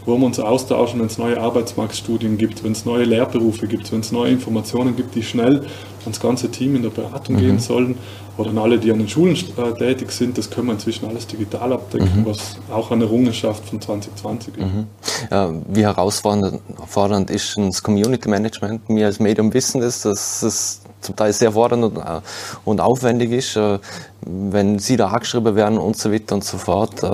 wo 0.05 0.17
wir 0.17 0.25
uns 0.25 0.39
austauschen, 0.39 0.99
wenn 0.99 1.07
es 1.07 1.17
neue 1.17 1.39
Arbeitsmarktstudien 1.39 2.37
gibt, 2.37 2.63
wenn 2.63 2.71
es 2.71 2.85
neue 2.85 3.03
Lehrberufe 3.03 3.67
gibt, 3.67 3.91
wenn 3.91 3.99
es 3.99 4.11
neue 4.11 4.31
Informationen 4.31 4.95
gibt, 4.95 5.15
die 5.15 5.23
schnell 5.23 5.65
ans 6.03 6.19
ganze 6.19 6.49
Team 6.49 6.75
in 6.75 6.81
der 6.81 6.89
Beratung 6.89 7.35
mhm. 7.35 7.39
gehen 7.39 7.59
sollen 7.59 7.95
oder 8.37 8.49
an 8.49 8.57
alle, 8.57 8.79
die 8.79 8.91
an 8.91 8.97
den 8.97 9.07
Schulen 9.07 9.35
äh, 9.35 9.73
tätig 9.77 10.11
sind. 10.11 10.37
Das 10.37 10.49
können 10.49 10.67
wir 10.67 10.73
inzwischen 10.73 11.05
alles 11.07 11.27
digital 11.27 11.73
abdecken, 11.73 12.21
mhm. 12.21 12.25
was 12.25 12.57
auch 12.71 12.91
eine 12.91 13.03
Errungenschaft 13.03 13.65
von 13.69 13.79
2020 13.79 14.57
ist. 14.57 14.63
Mhm. 14.63 14.87
Ja, 15.29 15.53
wie 15.67 15.81
herausfordernd 15.83 17.29
ist 17.29 17.57
das 17.57 17.83
Community 17.83 18.29
Management? 18.29 18.81
Wir 18.87 19.05
als 19.05 19.19
Medium 19.19 19.53
wissen 19.53 19.81
das, 19.81 20.01
dass 20.01 20.41
es 20.41 20.81
zum 21.01 21.15
Teil 21.15 21.33
sehr 21.33 21.51
fordernd 21.51 21.83
und, 21.83 21.97
äh, 21.97 22.21
und 22.65 22.79
aufwendig 22.79 23.31
ist. 23.31 23.55
Äh, 23.55 23.79
wenn 24.23 24.79
Sie 24.79 24.97
da 24.97 25.07
angeschrieben 25.07 25.55
werden 25.55 25.77
und 25.77 25.97
so 25.97 26.11
weiter 26.11 26.35
und 26.35 26.43
so 26.43 26.57
fort, 26.57 27.03
äh, 27.03 27.07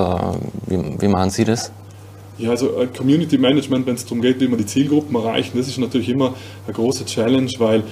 wie, 0.68 1.02
wie 1.02 1.08
machen 1.08 1.30
Sie 1.30 1.46
das? 1.46 1.72
Ja, 2.38 2.52
also 2.52 2.80
äh, 2.80 2.88
Community 2.88 3.38
Management, 3.38 3.88
wenn 3.88 3.96
es 3.96 4.04
darum 4.04 4.22
geht, 4.22 4.40
wie 4.40 4.48
man 4.48 4.58
die 4.58 4.66
Zielgruppen 4.66 5.16
erreichen, 5.16 5.58
das 5.58 5.68
ist 5.68 5.78
natürlich 5.78 6.10
immer 6.10 6.36
eine 6.66 6.74
große 6.74 7.06
Challenge, 7.06 7.52
weil 7.58 7.84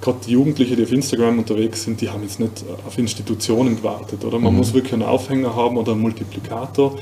gerade 0.00 0.18
die 0.26 0.32
Jugendlichen, 0.32 0.76
die 0.76 0.84
auf 0.84 0.92
Instagram 0.92 1.38
unterwegs 1.38 1.82
sind, 1.82 2.00
die 2.00 2.08
haben 2.08 2.22
jetzt 2.22 2.38
nicht 2.38 2.62
äh, 2.62 2.86
auf 2.86 2.96
Institutionen 2.98 3.76
gewartet. 3.76 4.24
Oder 4.24 4.38
man 4.38 4.52
mhm. 4.52 4.58
muss 4.58 4.72
wirklich 4.72 4.92
einen 4.92 5.02
Aufhänger 5.02 5.54
haben 5.54 5.76
oder 5.76 5.92
einen 5.92 6.00
Multiplikator. 6.00 6.96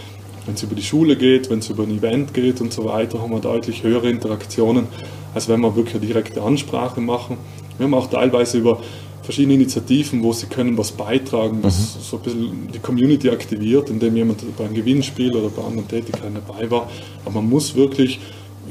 Wenn 0.46 0.54
es 0.54 0.62
über 0.62 0.74
die 0.74 0.82
Schule 0.82 1.16
geht, 1.16 1.50
wenn 1.50 1.58
es 1.58 1.68
über 1.68 1.82
ein 1.82 1.90
Event 1.90 2.32
geht 2.32 2.60
und 2.60 2.72
so 2.72 2.84
weiter, 2.84 3.20
haben 3.20 3.32
wir 3.32 3.40
deutlich 3.40 3.82
höhere 3.82 4.08
Interaktionen, 4.08 4.86
als 5.34 5.48
wenn 5.48 5.60
wir 5.60 5.74
wirklich 5.74 5.96
eine 5.96 6.06
direkte 6.06 6.40
Ansprache 6.40 7.00
machen. 7.00 7.36
Wir 7.76 7.84
haben 7.84 7.94
auch 7.94 8.08
teilweise 8.08 8.58
über 8.58 8.80
verschiedene 9.26 9.54
Initiativen, 9.54 10.23
wo 10.23 10.33
sie 10.33 10.47
können 10.47 10.78
was 10.78 10.92
beitragen, 10.92 11.59
was 11.62 11.78
mhm. 11.78 12.00
so 12.00 12.16
ein 12.16 12.23
bisschen 12.23 12.68
die 12.73 12.78
Community 12.78 13.28
aktiviert, 13.28 13.90
indem 13.90 14.16
jemand 14.16 14.56
beim 14.56 14.73
Gewinnspiel 14.73 15.35
oder 15.35 15.49
bei 15.49 15.62
anderen 15.62 15.88
Tätigkeiten 15.88 16.35
dabei 16.35 16.71
war. 16.71 16.88
Aber 17.25 17.35
man 17.35 17.50
muss 17.50 17.75
wirklich 17.75 18.21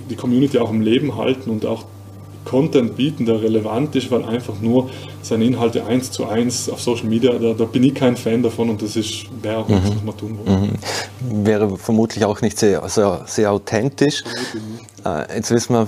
die 0.09 0.15
Community 0.15 0.57
auch 0.57 0.71
im 0.71 0.81
Leben 0.81 1.15
halten 1.17 1.49
und 1.49 1.65
auch 1.65 1.85
Content 2.45 2.95
bieten, 2.95 3.25
der 3.25 3.41
relevant 3.41 3.95
ist, 3.95 4.11
weil 4.11 4.23
einfach 4.23 4.61
nur 4.61 4.89
seine 5.21 5.45
Inhalte 5.45 5.85
eins 5.85 6.11
zu 6.11 6.25
eins 6.25 6.69
auf 6.69 6.79
Social 6.79 7.07
Media, 7.07 7.33
da, 7.33 7.53
da 7.53 7.65
bin 7.65 7.83
ich 7.83 7.95
kein 7.95 8.15
Fan 8.15 8.43
davon 8.43 8.69
und 8.69 8.81
das 8.81 8.95
ist, 8.95 9.25
wäre 9.41 9.57
auch 9.57 9.67
nichts, 9.67 9.89
mhm. 9.89 9.95
was 9.95 10.03
man 10.03 10.17
tun 10.17 10.39
wollen. 10.45 10.79
Mhm. 11.27 11.45
Wäre 11.45 11.77
vermutlich 11.77 12.23
auch 12.23 12.41
nicht 12.41 12.57
sehr, 12.57 12.87
sehr, 12.87 13.23
sehr 13.25 13.51
authentisch. 13.51 14.23
Äh, 15.03 15.35
jetzt 15.35 15.51
wissen 15.51 15.73
wir, 15.73 15.87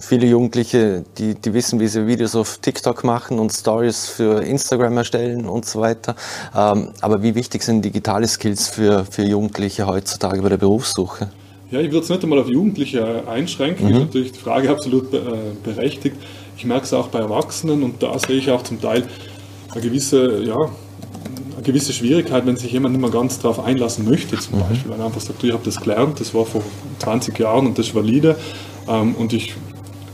viele 0.00 0.26
Jugendliche, 0.26 1.04
die, 1.18 1.34
die 1.34 1.54
wissen, 1.54 1.80
wie 1.80 1.86
sie 1.86 2.06
Videos 2.06 2.34
auf 2.34 2.58
TikTok 2.58 3.04
machen 3.04 3.38
und 3.38 3.52
Stories 3.52 4.08
für 4.08 4.42
Instagram 4.42 4.96
erstellen 4.96 5.46
und 5.46 5.64
so 5.66 5.80
weiter. 5.80 6.14
Ähm, 6.56 6.90
aber 7.00 7.22
wie 7.22 7.34
wichtig 7.34 7.62
sind 7.62 7.84
digitale 7.84 8.26
Skills 8.26 8.68
für, 8.68 9.04
für 9.04 9.22
Jugendliche 9.22 9.86
heutzutage 9.86 10.42
bei 10.42 10.48
der 10.48 10.56
Berufssuche? 10.56 11.30
Ja, 11.70 11.80
ich 11.80 11.90
würde 11.90 12.04
es 12.04 12.08
nicht 12.08 12.22
einmal 12.22 12.38
auf 12.38 12.48
Jugendliche 12.48 13.28
einschränken. 13.28 13.86
Mhm. 13.86 13.92
Ist 13.92 14.00
natürlich 14.00 14.32
die 14.32 14.38
Frage 14.38 14.70
absolut 14.70 15.12
äh, 15.12 15.20
berechtigt. 15.62 16.16
Ich 16.56 16.64
merke 16.64 16.84
es 16.84 16.92
auch 16.94 17.08
bei 17.08 17.18
Erwachsenen 17.18 17.82
und 17.82 18.02
da 18.02 18.18
sehe 18.18 18.36
ich 18.36 18.50
auch 18.50 18.62
zum 18.62 18.80
Teil 18.80 19.04
eine 19.70 19.80
gewisse, 19.82 20.42
ja, 20.42 20.56
eine 20.56 21.62
gewisse 21.62 21.92
Schwierigkeit, 21.92 22.46
wenn 22.46 22.56
sich 22.56 22.72
jemand 22.72 22.94
nicht 22.94 23.02
mehr 23.02 23.10
ganz 23.10 23.38
darauf 23.38 23.62
einlassen 23.62 24.08
möchte, 24.08 24.38
zum 24.38 24.56
mhm. 24.56 24.62
Beispiel. 24.62 24.92
Wenn 24.92 25.00
er 25.00 25.06
einfach 25.06 25.20
sagt, 25.20 25.44
ich 25.44 25.52
habe 25.52 25.64
das 25.64 25.78
gelernt, 25.78 26.20
das 26.20 26.32
war 26.32 26.46
vor 26.46 26.62
20 27.00 27.38
Jahren 27.38 27.66
und 27.66 27.78
das 27.78 27.88
ist 27.88 27.94
valide 27.94 28.36
ähm, 28.88 29.14
und 29.14 29.32
ich 29.34 29.54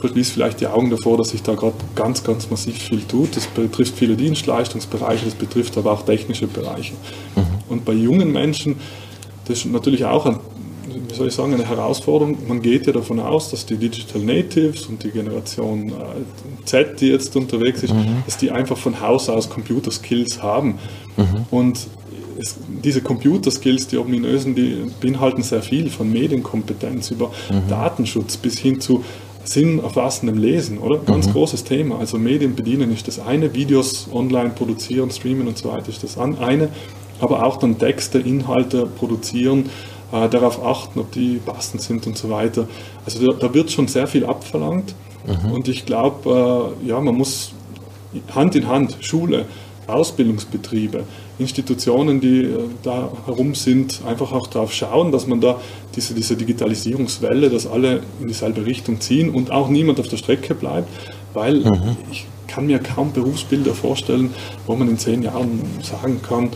verschließe 0.04 0.34
vielleicht 0.34 0.60
die 0.60 0.66
Augen 0.66 0.90
davor, 0.90 1.16
dass 1.16 1.30
sich 1.30 1.42
da 1.42 1.54
gerade 1.54 1.76
ganz, 1.94 2.22
ganz 2.22 2.50
massiv 2.50 2.76
viel 2.76 3.02
tut. 3.02 3.36
Das 3.36 3.46
betrifft 3.46 3.96
viele 3.96 4.16
Dienstleistungsbereiche, 4.16 5.24
das 5.24 5.34
betrifft 5.34 5.78
aber 5.78 5.92
auch 5.92 6.02
technische 6.02 6.46
Bereiche. 6.46 6.92
Mhm. 7.34 7.42
Und 7.70 7.84
bei 7.86 7.94
jungen 7.94 8.30
Menschen, 8.30 8.76
das 9.46 9.58
ist 9.58 9.66
natürlich 9.66 10.04
auch 10.04 10.26
ein 10.26 10.38
wie 11.08 11.14
soll 11.14 11.28
ich 11.28 11.34
sagen, 11.34 11.54
eine 11.54 11.66
Herausforderung. 11.66 12.36
Man 12.46 12.60
geht 12.60 12.86
ja 12.86 12.92
davon 12.92 13.20
aus, 13.20 13.50
dass 13.50 13.64
die 13.66 13.76
Digital 13.76 14.22
Natives 14.22 14.86
und 14.86 15.02
die 15.02 15.10
Generation 15.10 15.88
äh, 15.88 15.92
Z, 16.64 17.00
die 17.00 17.08
jetzt 17.08 17.34
unterwegs 17.36 17.82
ist, 17.82 17.94
mhm. 17.94 18.22
dass 18.26 18.36
die 18.36 18.50
einfach 18.50 18.76
von 18.76 19.00
Haus 19.00 19.28
aus 19.28 19.48
Computer 19.48 19.90
Skills 19.90 20.42
haben. 20.42 20.78
Mhm. 21.16 21.46
Und 21.50 21.78
es, 22.38 22.56
diese 22.82 23.00
Computer 23.00 23.50
Skills, 23.50 23.86
die 23.86 23.96
ominösen, 23.96 24.54
die 24.54 24.84
beinhalten 25.00 25.42
sehr 25.42 25.62
viel, 25.62 25.88
von 25.88 26.12
Medienkompetenz 26.12 27.10
über 27.12 27.28
mhm. 27.50 27.68
Datenschutz 27.68 28.36
bis 28.36 28.58
hin 28.58 28.80
zu 28.80 29.04
sinnerfassendem 29.44 30.38
Lesen, 30.38 30.78
oder? 30.78 30.98
Ganz 30.98 31.26
mhm. 31.26 31.32
großes 31.32 31.64
Thema. 31.64 31.98
Also 31.98 32.18
Medien 32.18 32.54
bedienen 32.54 32.92
ist 32.92 33.08
das 33.08 33.18
eine, 33.18 33.54
Videos 33.54 34.08
online 34.12 34.50
produzieren, 34.50 35.10
streamen 35.10 35.46
und 35.46 35.58
so 35.58 35.70
weiter 35.70 35.88
ist 35.88 36.02
das 36.02 36.18
eine, 36.18 36.68
aber 37.20 37.44
auch 37.44 37.58
dann 37.58 37.78
Texte, 37.78 38.18
Inhalte 38.18 38.86
produzieren, 38.86 39.70
äh, 40.12 40.28
darauf 40.28 40.64
achten, 40.64 41.00
ob 41.00 41.12
die 41.12 41.40
passend 41.44 41.82
sind 41.82 42.06
und 42.06 42.16
so 42.16 42.30
weiter. 42.30 42.68
Also 43.04 43.32
da, 43.32 43.38
da 43.38 43.54
wird 43.54 43.70
schon 43.70 43.88
sehr 43.88 44.06
viel 44.06 44.24
abverlangt 44.24 44.94
mhm. 45.26 45.52
und 45.52 45.68
ich 45.68 45.86
glaube, 45.86 46.74
äh, 46.82 46.88
ja, 46.88 47.00
man 47.00 47.14
muss 47.14 47.52
Hand 48.34 48.54
in 48.54 48.68
Hand, 48.68 48.96
Schule, 49.00 49.46
Ausbildungsbetriebe, 49.86 51.04
Institutionen, 51.38 52.20
die 52.20 52.42
äh, 52.42 52.58
da 52.82 53.10
herum 53.26 53.54
sind, 53.54 54.00
einfach 54.06 54.32
auch 54.32 54.46
darauf 54.46 54.72
schauen, 54.72 55.12
dass 55.12 55.26
man 55.26 55.40
da 55.40 55.60
diese, 55.94 56.14
diese 56.14 56.36
Digitalisierungswelle, 56.36 57.50
dass 57.50 57.66
alle 57.66 58.02
in 58.20 58.28
dieselbe 58.28 58.64
Richtung 58.66 59.00
ziehen 59.00 59.30
und 59.30 59.50
auch 59.50 59.68
niemand 59.68 60.00
auf 60.00 60.08
der 60.08 60.16
Strecke 60.16 60.54
bleibt, 60.54 60.88
weil 61.32 61.60
mhm. 61.60 61.96
ich 62.10 62.26
kann 62.46 62.66
mir 62.66 62.78
kaum 62.78 63.12
Berufsbilder 63.12 63.74
vorstellen, 63.74 64.32
wo 64.66 64.76
man 64.76 64.88
in 64.88 64.98
zehn 64.98 65.22
Jahren 65.22 65.60
sagen 65.82 66.20
kann, 66.22 66.50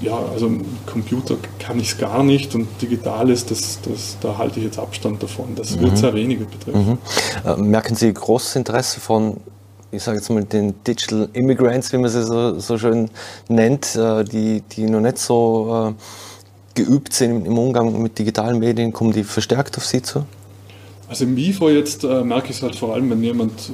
ja, 0.00 0.18
also 0.32 0.50
Computer 0.86 1.36
kann 1.58 1.78
ich 1.78 1.92
es 1.92 1.98
gar 1.98 2.22
nicht 2.22 2.54
und 2.54 2.66
digitales, 2.80 3.46
das, 3.46 3.78
das, 3.82 4.16
da 4.20 4.38
halte 4.38 4.58
ich 4.58 4.66
jetzt 4.66 4.78
Abstand 4.78 5.22
davon. 5.22 5.54
Das 5.54 5.76
mhm. 5.76 5.82
wird 5.82 5.98
sehr 5.98 6.14
wenige 6.14 6.44
betreffen. 6.44 6.98
Mhm. 7.44 7.48
Äh, 7.48 7.56
merken 7.56 7.94
Sie 7.94 8.12
großes 8.12 8.56
Interesse 8.56 9.00
von, 9.00 9.38
ich 9.94 10.02
sage 10.02 10.18
jetzt 10.18 10.30
mal, 10.30 10.44
den 10.44 10.74
Digital 10.84 11.28
Immigrants, 11.32 11.92
wie 11.92 11.98
man 11.98 12.10
sie 12.10 12.24
so, 12.24 12.58
so 12.58 12.78
schön 12.78 13.10
nennt, 13.48 13.96
äh, 13.96 14.24
die, 14.24 14.62
die 14.72 14.86
noch 14.86 15.00
nicht 15.00 15.18
so 15.18 15.94
äh, 15.94 16.80
geübt 16.80 17.12
sind 17.12 17.46
im 17.46 17.56
Umgang 17.58 18.02
mit 18.02 18.18
digitalen 18.18 18.58
Medien, 18.58 18.92
kommen 18.92 19.12
die 19.12 19.24
verstärkt 19.24 19.76
auf 19.76 19.86
Sie 19.86 20.02
zu? 20.02 20.24
Also 21.08 21.24
im 21.24 21.36
WIFO 21.36 21.68
jetzt 21.70 22.02
äh, 22.04 22.24
merke 22.24 22.50
ich 22.50 22.56
es 22.56 22.62
halt 22.62 22.74
vor 22.74 22.94
allem, 22.94 23.10
wenn 23.10 23.22
jemand 23.22 23.70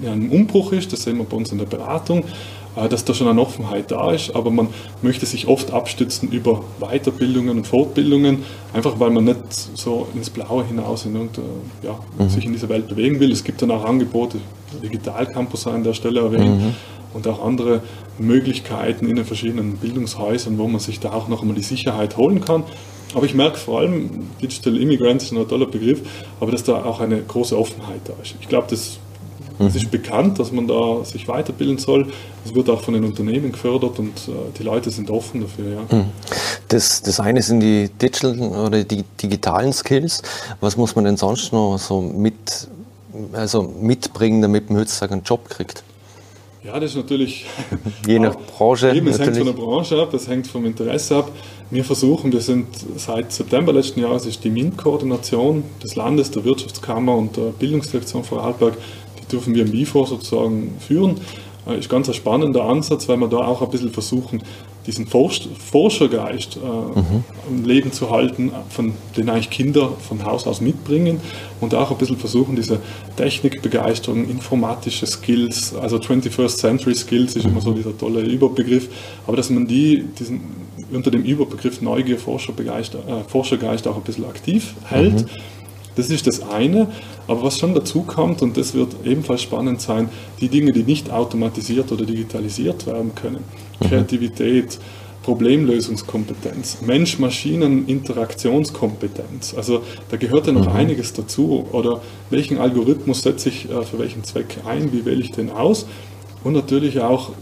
in 0.00 0.08
einem 0.08 0.30
Umbruch 0.30 0.72
ist, 0.72 0.92
das 0.92 1.02
sehen 1.02 1.18
wir 1.18 1.24
bei 1.24 1.36
uns 1.36 1.52
in 1.52 1.58
der 1.58 1.66
Beratung, 1.66 2.24
dass 2.88 3.04
da 3.04 3.14
schon 3.14 3.28
eine 3.28 3.40
Offenheit 3.40 3.90
da 3.90 4.12
ist, 4.12 4.34
aber 4.34 4.50
man 4.50 4.68
möchte 5.02 5.26
sich 5.26 5.48
oft 5.48 5.72
abstützen 5.72 6.30
über 6.30 6.62
Weiterbildungen 6.78 7.58
und 7.58 7.66
Fortbildungen, 7.66 8.44
einfach 8.72 8.98
weil 9.00 9.10
man 9.10 9.24
nicht 9.24 9.52
so 9.52 10.06
ins 10.14 10.30
Blaue 10.30 10.64
hinaus 10.64 11.04
in 11.04 11.14
ja, 11.82 11.98
mhm. 12.18 12.28
sich 12.28 12.44
in 12.44 12.52
dieser 12.52 12.68
Welt 12.68 12.88
bewegen 12.88 13.20
will. 13.20 13.32
Es 13.32 13.44
gibt 13.44 13.60
dann 13.62 13.70
auch 13.70 13.84
Angebote, 13.84 14.38
Digital 14.82 15.26
Campus 15.26 15.66
an 15.66 15.82
der 15.82 15.94
Stelle 15.94 16.20
erwähnt, 16.20 16.60
mhm. 16.60 16.74
und 17.12 17.26
auch 17.26 17.44
andere 17.44 17.82
Möglichkeiten 18.18 19.06
in 19.06 19.16
den 19.16 19.24
verschiedenen 19.24 19.76
Bildungshäusern, 19.76 20.58
wo 20.58 20.68
man 20.68 20.80
sich 20.80 21.00
da 21.00 21.12
auch 21.12 21.28
noch 21.28 21.42
einmal 21.42 21.56
die 21.56 21.62
Sicherheit 21.62 22.16
holen 22.16 22.40
kann. 22.40 22.64
Aber 23.14 23.26
ich 23.26 23.34
merke 23.34 23.58
vor 23.58 23.80
allem, 23.80 24.28
Digital 24.40 24.76
Immigrants 24.76 25.24
ist 25.24 25.32
ein 25.32 25.48
toller 25.48 25.66
Begriff, 25.66 26.00
aber 26.38 26.52
dass 26.52 26.62
da 26.62 26.84
auch 26.84 27.00
eine 27.00 27.20
große 27.20 27.58
Offenheit 27.58 28.02
da 28.04 28.12
ist. 28.22 28.36
Ich 28.40 28.48
glaube, 28.48 28.68
das 28.70 28.98
es 29.66 29.76
ist 29.76 29.90
bekannt, 29.90 30.38
dass 30.38 30.52
man 30.52 30.66
da 30.66 31.04
sich 31.04 31.28
weiterbilden 31.28 31.78
soll. 31.78 32.10
Es 32.44 32.54
wird 32.54 32.70
auch 32.70 32.80
von 32.80 32.94
den 32.94 33.04
Unternehmen 33.04 33.52
gefördert 33.52 33.98
und 33.98 34.16
äh, 34.28 34.32
die 34.58 34.62
Leute 34.62 34.90
sind 34.90 35.10
offen 35.10 35.42
dafür. 35.42 35.70
Ja. 35.72 35.80
Hm. 35.88 36.04
Das, 36.68 37.02
das 37.02 37.20
eine 37.20 37.42
sind 37.42 37.60
die 37.60 37.88
Digital 37.88 38.38
oder 38.38 38.84
die 38.84 39.04
digitalen 39.22 39.72
Skills. 39.72 40.22
Was 40.60 40.76
muss 40.76 40.96
man 40.96 41.04
denn 41.04 41.16
sonst 41.16 41.52
noch 41.52 41.78
so 41.78 42.00
mit, 42.00 42.68
also 43.32 43.62
mitbringen, 43.62 44.40
damit 44.40 44.70
man 44.70 44.80
heutzutage 44.80 45.12
einen 45.12 45.24
Job 45.24 45.48
kriegt? 45.48 45.84
Ja, 46.62 46.78
das 46.78 46.90
ist 46.90 46.96
natürlich. 46.96 47.46
Je 48.06 48.18
nach 48.18 48.36
Branche. 48.56 48.92
Eben, 48.94 49.08
es 49.08 49.18
hängt 49.18 49.36
von 49.36 49.46
der 49.46 49.52
Branche 49.52 50.00
ab, 50.00 50.12
es 50.14 50.28
hängt 50.28 50.46
vom 50.46 50.64
Interesse 50.64 51.16
ab. 51.16 51.32
Wir 51.70 51.84
versuchen, 51.84 52.32
wir 52.32 52.40
sind 52.40 52.66
seit 52.96 53.32
September 53.32 53.72
letzten 53.72 54.00
Jahres 54.00 54.26
ist 54.26 54.42
die 54.42 54.50
MINT-Koordination 54.50 55.62
des 55.82 55.94
Landes, 55.94 56.30
der 56.32 56.44
Wirtschaftskammer 56.44 57.16
und 57.16 57.36
der 57.36 57.52
Bildungsdirektion 57.52 58.24
Vorarlberg 58.24 58.74
dürfen 59.32 59.54
wir 59.54 59.64
im 59.64 59.72
WIFO 59.72 60.06
sozusagen 60.06 60.74
führen. 60.78 61.16
Äh, 61.66 61.78
ist 61.78 61.88
ganz 61.88 62.08
ein 62.08 62.14
spannender 62.14 62.64
Ansatz, 62.64 63.08
weil 63.08 63.18
wir 63.18 63.28
da 63.28 63.38
auch 63.38 63.62
ein 63.62 63.70
bisschen 63.70 63.90
versuchen, 63.90 64.42
diesen 64.86 65.06
Forschergeist 65.06 66.56
äh, 66.56 66.58
mhm. 66.60 67.24
am 67.48 67.64
Leben 67.64 67.92
zu 67.92 68.10
halten, 68.10 68.50
von 68.70 68.94
den 69.16 69.28
eigentlich 69.28 69.50
Kinder 69.50 69.92
von 70.08 70.24
Haus 70.24 70.46
aus 70.46 70.60
mitbringen 70.60 71.20
und 71.60 71.74
auch 71.74 71.90
ein 71.90 71.98
bisschen 71.98 72.16
versuchen, 72.16 72.56
diese 72.56 72.80
Technikbegeisterung, 73.16 74.28
informatische 74.28 75.06
Skills, 75.06 75.74
also 75.74 75.98
21st 75.98 76.56
Century 76.56 76.94
Skills 76.94 77.36
ist 77.36 77.44
immer 77.44 77.60
so 77.60 77.72
dieser 77.72 77.96
tolle 77.96 78.22
Überbegriff, 78.22 78.88
aber 79.26 79.36
dass 79.36 79.50
man 79.50 79.66
die 79.66 80.04
diesen, 80.18 80.40
unter 80.92 81.10
dem 81.10 81.24
Überbegriff 81.24 81.82
Neugier, 81.82 82.18
Forschergeist, 82.18 82.94
äh, 82.94 82.98
Forschergeist 83.28 83.86
auch 83.86 83.96
ein 83.96 84.02
bisschen 84.02 84.24
aktiv 84.24 84.74
hält. 84.88 85.26
Mhm 85.26 85.59
das 86.00 86.10
ist 86.10 86.26
das 86.26 86.42
eine. 86.42 86.88
Aber 87.26 87.42
was 87.42 87.58
schon 87.58 87.74
dazu 87.74 88.02
kommt, 88.02 88.42
und 88.42 88.56
das 88.56 88.74
wird 88.74 88.94
ebenfalls 89.04 89.42
spannend 89.42 89.80
sein, 89.80 90.08
die 90.40 90.48
Dinge, 90.48 90.72
die 90.72 90.82
nicht 90.82 91.10
automatisiert 91.10 91.92
oder 91.92 92.04
digitalisiert 92.04 92.86
werden 92.86 93.14
können. 93.14 93.44
Mhm. 93.80 93.86
Kreativität, 93.86 94.78
Problemlösungskompetenz, 95.22 96.78
Mensch-Maschinen-Interaktionskompetenz. 96.80 99.54
Also 99.54 99.82
da 100.10 100.16
gehört 100.16 100.46
ja 100.46 100.52
noch 100.52 100.70
mhm. 100.70 100.76
einiges 100.76 101.12
dazu. 101.12 101.66
Oder 101.72 102.00
welchen 102.30 102.56
Algorithmus 102.58 103.22
setze 103.22 103.50
ich 103.50 103.70
äh, 103.70 103.84
für 103.84 103.98
welchen 103.98 104.24
Zweck 104.24 104.56
ein, 104.66 104.92
wie 104.92 105.04
wähle 105.04 105.20
ich 105.20 105.32
den 105.32 105.50
aus? 105.50 105.86
Und 106.42 106.54
natürlich 106.54 107.00
auch 107.00 107.32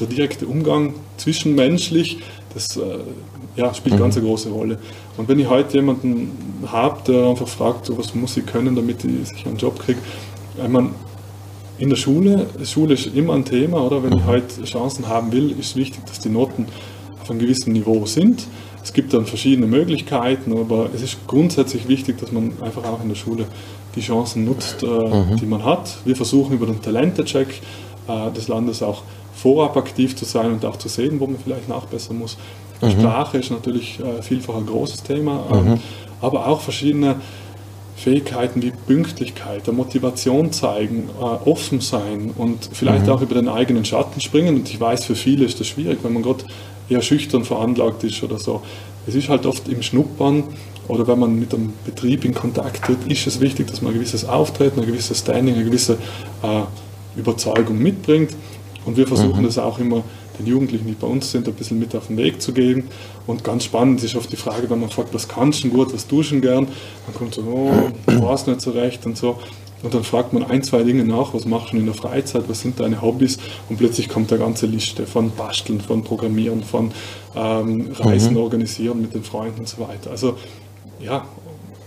der 0.00 0.08
direkte 0.08 0.46
Umgang 0.46 0.94
zwischenmenschlich, 1.16 2.18
das 2.54 2.76
äh, 2.76 2.80
ja, 3.58 3.74
spielt 3.74 3.96
mhm. 3.96 4.00
ganz 4.00 4.16
eine 4.16 4.26
große 4.26 4.50
Rolle. 4.50 4.78
Und 5.16 5.28
wenn 5.28 5.38
ich 5.38 5.48
heute 5.48 5.76
jemanden 5.76 6.30
habe, 6.66 7.00
der 7.06 7.26
einfach 7.28 7.48
fragt, 7.48 7.86
so, 7.86 7.98
was 7.98 8.14
muss 8.14 8.36
ich 8.36 8.46
können, 8.46 8.76
damit 8.76 9.04
ich 9.04 9.28
sich 9.28 9.46
einen 9.46 9.56
Job 9.56 9.78
kriege, 9.80 9.98
ich 10.56 10.68
meine, 10.68 10.90
in 11.78 11.90
der 11.90 11.96
Schule, 11.96 12.46
Schule 12.64 12.94
ist 12.94 13.14
immer 13.14 13.34
ein 13.34 13.44
Thema, 13.44 13.82
oder? 13.82 14.02
Wenn 14.02 14.12
ich 14.12 14.24
heute 14.26 14.64
Chancen 14.64 15.08
haben 15.08 15.30
will, 15.32 15.54
ist 15.58 15.76
wichtig, 15.76 16.06
dass 16.06 16.20
die 16.20 16.28
Noten 16.28 16.66
auf 17.20 17.30
einem 17.30 17.40
gewissen 17.40 17.72
Niveau 17.72 18.06
sind. 18.06 18.46
Es 18.82 18.92
gibt 18.92 19.12
dann 19.12 19.26
verschiedene 19.26 19.66
Möglichkeiten, 19.66 20.52
aber 20.52 20.88
es 20.94 21.02
ist 21.02 21.26
grundsätzlich 21.26 21.88
wichtig, 21.88 22.18
dass 22.18 22.32
man 22.32 22.52
einfach 22.62 22.84
auch 22.84 23.02
in 23.02 23.08
der 23.08 23.16
Schule 23.16 23.44
die 23.94 24.00
Chancen 24.00 24.44
nutzt, 24.44 24.82
äh, 24.82 24.86
mhm. 24.86 25.36
die 25.36 25.46
man 25.46 25.64
hat. 25.64 25.98
Wir 26.04 26.16
versuchen 26.16 26.54
über 26.54 26.66
den 26.66 26.80
Talentecheck 26.80 27.48
äh, 28.08 28.30
des 28.32 28.48
Landes 28.48 28.82
auch 28.82 29.02
vorab 29.34 29.76
aktiv 29.76 30.16
zu 30.16 30.24
sein 30.24 30.52
und 30.52 30.64
auch 30.64 30.76
zu 30.76 30.88
sehen, 30.88 31.20
wo 31.20 31.26
man 31.26 31.38
vielleicht 31.42 31.68
nachbessern 31.68 32.18
muss. 32.18 32.36
Mhm. 32.80 32.90
Sprache 32.90 33.38
ist 33.38 33.50
natürlich 33.50 33.98
äh, 34.00 34.22
vielfach 34.22 34.56
ein 34.56 34.66
großes 34.66 35.02
Thema, 35.02 35.44
ähm, 35.52 35.64
mhm. 35.64 35.80
aber 36.20 36.46
auch 36.46 36.60
verschiedene 36.60 37.16
Fähigkeiten 37.96 38.62
wie 38.62 38.70
Pünktlichkeit, 38.70 39.66
Motivation 39.72 40.52
zeigen, 40.52 41.10
äh, 41.18 41.22
offen 41.22 41.80
sein 41.80 42.32
und 42.36 42.70
vielleicht 42.72 43.06
mhm. 43.06 43.12
auch 43.12 43.20
über 43.20 43.34
den 43.34 43.48
eigenen 43.48 43.84
Schatten 43.84 44.20
springen. 44.20 44.56
Und 44.56 44.68
ich 44.68 44.80
weiß, 44.80 45.04
für 45.04 45.16
viele 45.16 45.44
ist 45.44 45.58
das 45.58 45.66
schwierig, 45.66 45.98
wenn 46.02 46.12
man 46.12 46.22
gerade 46.22 46.44
eher 46.88 47.02
schüchtern 47.02 47.44
veranlagt 47.44 48.04
ist 48.04 48.22
oder 48.22 48.38
so. 48.38 48.62
es 49.06 49.14
ist 49.14 49.28
halt 49.28 49.46
oft 49.46 49.68
im 49.68 49.82
Schnuppern 49.82 50.44
oder 50.86 51.06
wenn 51.06 51.18
man 51.18 51.38
mit 51.38 51.52
einem 51.52 51.72
Betrieb 51.84 52.24
in 52.24 52.34
Kontakt 52.34 52.84
tritt, 52.84 53.10
ist 53.10 53.26
es 53.26 53.40
wichtig, 53.40 53.66
dass 53.66 53.82
man 53.82 53.92
ein 53.92 53.98
gewisses 53.98 54.24
Auftreten, 54.24 54.80
ein 54.80 54.86
gewisses 54.86 55.18
Standing, 55.18 55.54
eine 55.54 55.64
gewisse 55.64 55.98
äh, 56.42 57.18
Überzeugung 57.18 57.78
mitbringt. 57.78 58.30
Und 58.86 58.96
wir 58.96 59.06
versuchen 59.06 59.40
mhm. 59.42 59.46
das 59.46 59.58
auch 59.58 59.78
immer 59.78 60.02
den 60.38 60.46
Jugendlichen, 60.46 60.86
die 60.86 60.92
bei 60.92 61.06
uns 61.06 61.30
sind, 61.30 61.48
ein 61.48 61.54
bisschen 61.54 61.78
mit 61.78 61.94
auf 61.94 62.08
den 62.08 62.16
Weg 62.16 62.40
zu 62.40 62.52
geben. 62.52 62.88
Und 63.26 63.44
ganz 63.44 63.64
spannend 63.64 64.02
ist 64.02 64.16
oft 64.16 64.30
die 64.30 64.36
Frage, 64.36 64.70
wenn 64.70 64.80
man 64.80 64.90
fragt, 64.90 65.12
was 65.14 65.28
kannst 65.28 65.64
du 65.64 65.68
gut, 65.68 65.92
was 65.92 66.06
tust 66.06 66.30
du 66.32 66.40
gern? 66.40 66.66
Dann 67.06 67.14
kommt 67.14 67.34
so, 67.34 67.42
oh, 67.42 67.90
ich 68.06 68.22
weiß 68.22 68.46
nicht 68.46 68.60
so 68.60 68.70
recht 68.70 69.04
und 69.06 69.16
so. 69.16 69.38
Und 69.82 69.94
dann 69.94 70.02
fragt 70.02 70.32
man 70.32 70.42
ein, 70.44 70.62
zwei 70.62 70.82
Dinge 70.82 71.04
nach, 71.04 71.34
was 71.34 71.44
machst 71.44 71.72
du 71.72 71.76
in 71.76 71.86
der 71.86 71.94
Freizeit, 71.94 72.44
was 72.48 72.60
sind 72.60 72.80
deine 72.80 73.00
Hobbys? 73.00 73.38
Und 73.68 73.76
plötzlich 73.76 74.08
kommt 74.08 74.32
eine 74.32 74.40
ganze 74.40 74.66
Liste 74.66 75.06
von 75.06 75.30
Basteln, 75.30 75.80
von 75.80 76.02
Programmieren, 76.02 76.64
von 76.64 76.90
ähm, 77.36 77.88
Reisen 77.92 78.32
mhm. 78.32 78.40
organisieren 78.40 79.00
mit 79.00 79.14
den 79.14 79.22
Freunden 79.22 79.60
und 79.60 79.68
so 79.68 79.78
weiter. 79.80 80.10
Also 80.10 80.36
ja, 81.00 81.24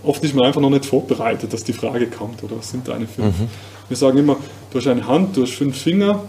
oft 0.02 0.24
ist 0.24 0.34
man 0.34 0.46
einfach 0.46 0.60
noch 0.60 0.70
nicht 0.70 0.86
vorbereitet, 0.86 1.52
dass 1.52 1.64
die 1.64 1.74
Frage 1.74 2.06
kommt, 2.06 2.42
oder 2.42 2.56
was 2.56 2.70
sind 2.70 2.88
deine 2.88 3.06
fünf? 3.06 3.38
Mhm. 3.38 3.48
Wir 3.88 3.96
sagen 3.96 4.18
immer, 4.18 4.36
du 4.70 4.78
hast 4.78 4.86
eine 4.86 5.06
Hand, 5.06 5.36
du 5.36 5.42
hast 5.42 5.52
fünf 5.52 5.76
Finger, 5.76 6.22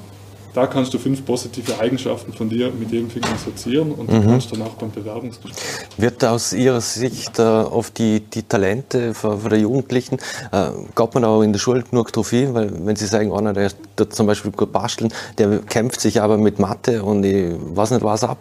da 0.53 0.67
kannst 0.67 0.93
du 0.93 0.99
fünf 0.99 1.25
positive 1.25 1.79
Eigenschaften 1.79 2.33
von 2.33 2.49
dir 2.49 2.71
mit 2.71 2.91
jedem 2.91 3.09
Finger 3.09 3.29
assoziieren 3.33 3.91
und 3.91 4.11
mhm. 4.11 4.21
du 4.21 4.27
kannst 4.27 4.51
dann 4.51 4.61
auch 4.61 4.73
beim 4.73 4.91
Bewerbungsgespräch. 4.91 5.63
Wird 5.97 6.23
aus 6.23 6.53
Ihrer 6.53 6.81
Sicht 6.81 7.39
äh, 7.39 7.41
auf 7.41 7.91
die, 7.91 8.19
die 8.19 8.43
Talente 8.43 9.13
von, 9.13 9.39
von 9.39 9.49
der 9.49 9.59
Jugendlichen, 9.59 10.17
äh, 10.51 10.69
gab 10.95 11.15
man 11.15 11.25
auch 11.25 11.41
in 11.41 11.53
der 11.53 11.59
Schule 11.59 11.83
genug 11.83 12.13
Trophäe, 12.13 12.53
weil 12.53 12.71
wenn 12.85 12.95
Sie 12.95 13.07
sagen, 13.07 13.33
einer, 13.33 13.53
der, 13.53 13.71
der 13.97 14.09
zum 14.09 14.27
Beispiel 14.27 14.51
gut 14.51 14.71
basteln, 14.71 15.11
der 15.37 15.59
kämpft 15.59 16.01
sich 16.01 16.21
aber 16.21 16.37
mit 16.37 16.59
Mathe 16.59 17.03
und 17.03 17.23
ich 17.23 17.53
weiß 17.57 17.91
nicht 17.91 18.03
was 18.03 18.23
ab. 18.23 18.37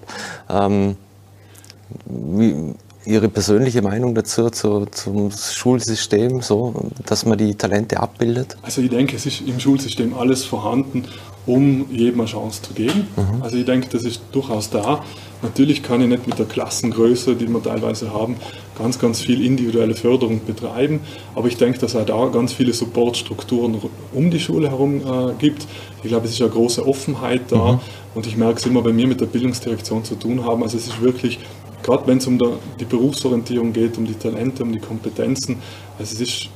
Ähm, 0.51 0.97
wie, 2.07 2.75
Ihre 3.05 3.29
persönliche 3.29 3.83
Meinung 3.83 4.15
dazu, 4.15 4.49
zu, 4.51 4.87
zum 4.87 5.33
Schulsystem, 5.33 6.41
so, 6.41 6.91
dass 7.05 7.27
man 7.27 7.37
die 7.37 7.57
Talente 7.57 7.99
abbildet? 7.99 8.57
Also 8.63 8.81
ich 8.81 8.91
denke, 8.91 9.17
es 9.17 9.27
ist 9.27 9.41
im 9.41 9.59
Schulsystem 9.59 10.15
alles 10.15 10.45
vorhanden, 10.45 11.05
um 11.47 11.87
jedem 11.91 12.21
eine 12.21 12.29
Chance 12.29 12.63
zu 12.63 12.75
geben. 12.75 13.09
Mhm. 13.17 13.43
Also 13.43 13.57
ich 13.57 13.65
denke, 13.65 13.89
das 13.91 14.05
ist 14.05 14.23
durchaus 14.33 14.71
da. 14.71 15.05
Natürlich 15.43 15.83
kann 15.83 16.01
ich 16.01 16.09
nicht 16.09 16.27
mit 16.27 16.39
der 16.39 16.47
Klassengröße, 16.47 17.35
die 17.35 17.49
wir 17.49 17.61
teilweise 17.61 18.13
haben, 18.13 18.37
ganz, 18.79 18.99
ganz 18.99 19.21
viel 19.21 19.45
individuelle 19.45 19.95
Förderung 19.95 20.41
betreiben, 20.47 21.01
aber 21.35 21.49
ich 21.49 21.57
denke, 21.57 21.81
dass 21.81 21.95
es 21.95 22.01
auch 22.01 22.07
da 22.07 22.27
ganz 22.29 22.53
viele 22.53 22.73
Supportstrukturen 22.73 23.77
um 24.13 24.31
die 24.31 24.39
Schule 24.39 24.71
herum 24.71 25.01
äh, 25.01 25.33
gibt. 25.39 25.67
Ich 26.03 26.09
glaube, 26.09 26.27
es 26.27 26.33
ist 26.33 26.41
eine 26.41 26.51
große 26.51 26.87
Offenheit 26.87 27.43
da 27.49 27.73
mhm. 27.73 27.81
und 28.15 28.27
ich 28.27 28.37
merke 28.37 28.61
es 28.61 28.67
immer, 28.67 28.85
wenn 28.85 28.97
wir 28.97 29.09
mit 29.09 29.21
der 29.21 29.27
Bildungsdirektion 29.27 30.05
zu 30.05 30.15
tun 30.15 30.45
haben. 30.45 30.63
Also 30.63 30.77
es 30.77 30.87
ist 30.87 31.03
wirklich 31.03 31.41
gerade 31.83 32.07
wenn 32.07 32.19
es 32.19 32.27
um 32.27 32.39
die 32.79 32.85
Berufsorientierung 32.85 33.73
geht, 33.73 33.99
um 33.99 34.07
die 34.07 34.15
Talente, 34.15 34.63
um 34.63 34.73
die 34.73 34.79
Kompetenzen, 34.79 35.57
also 35.99 36.15
es 36.15 36.21
ist 36.21 36.49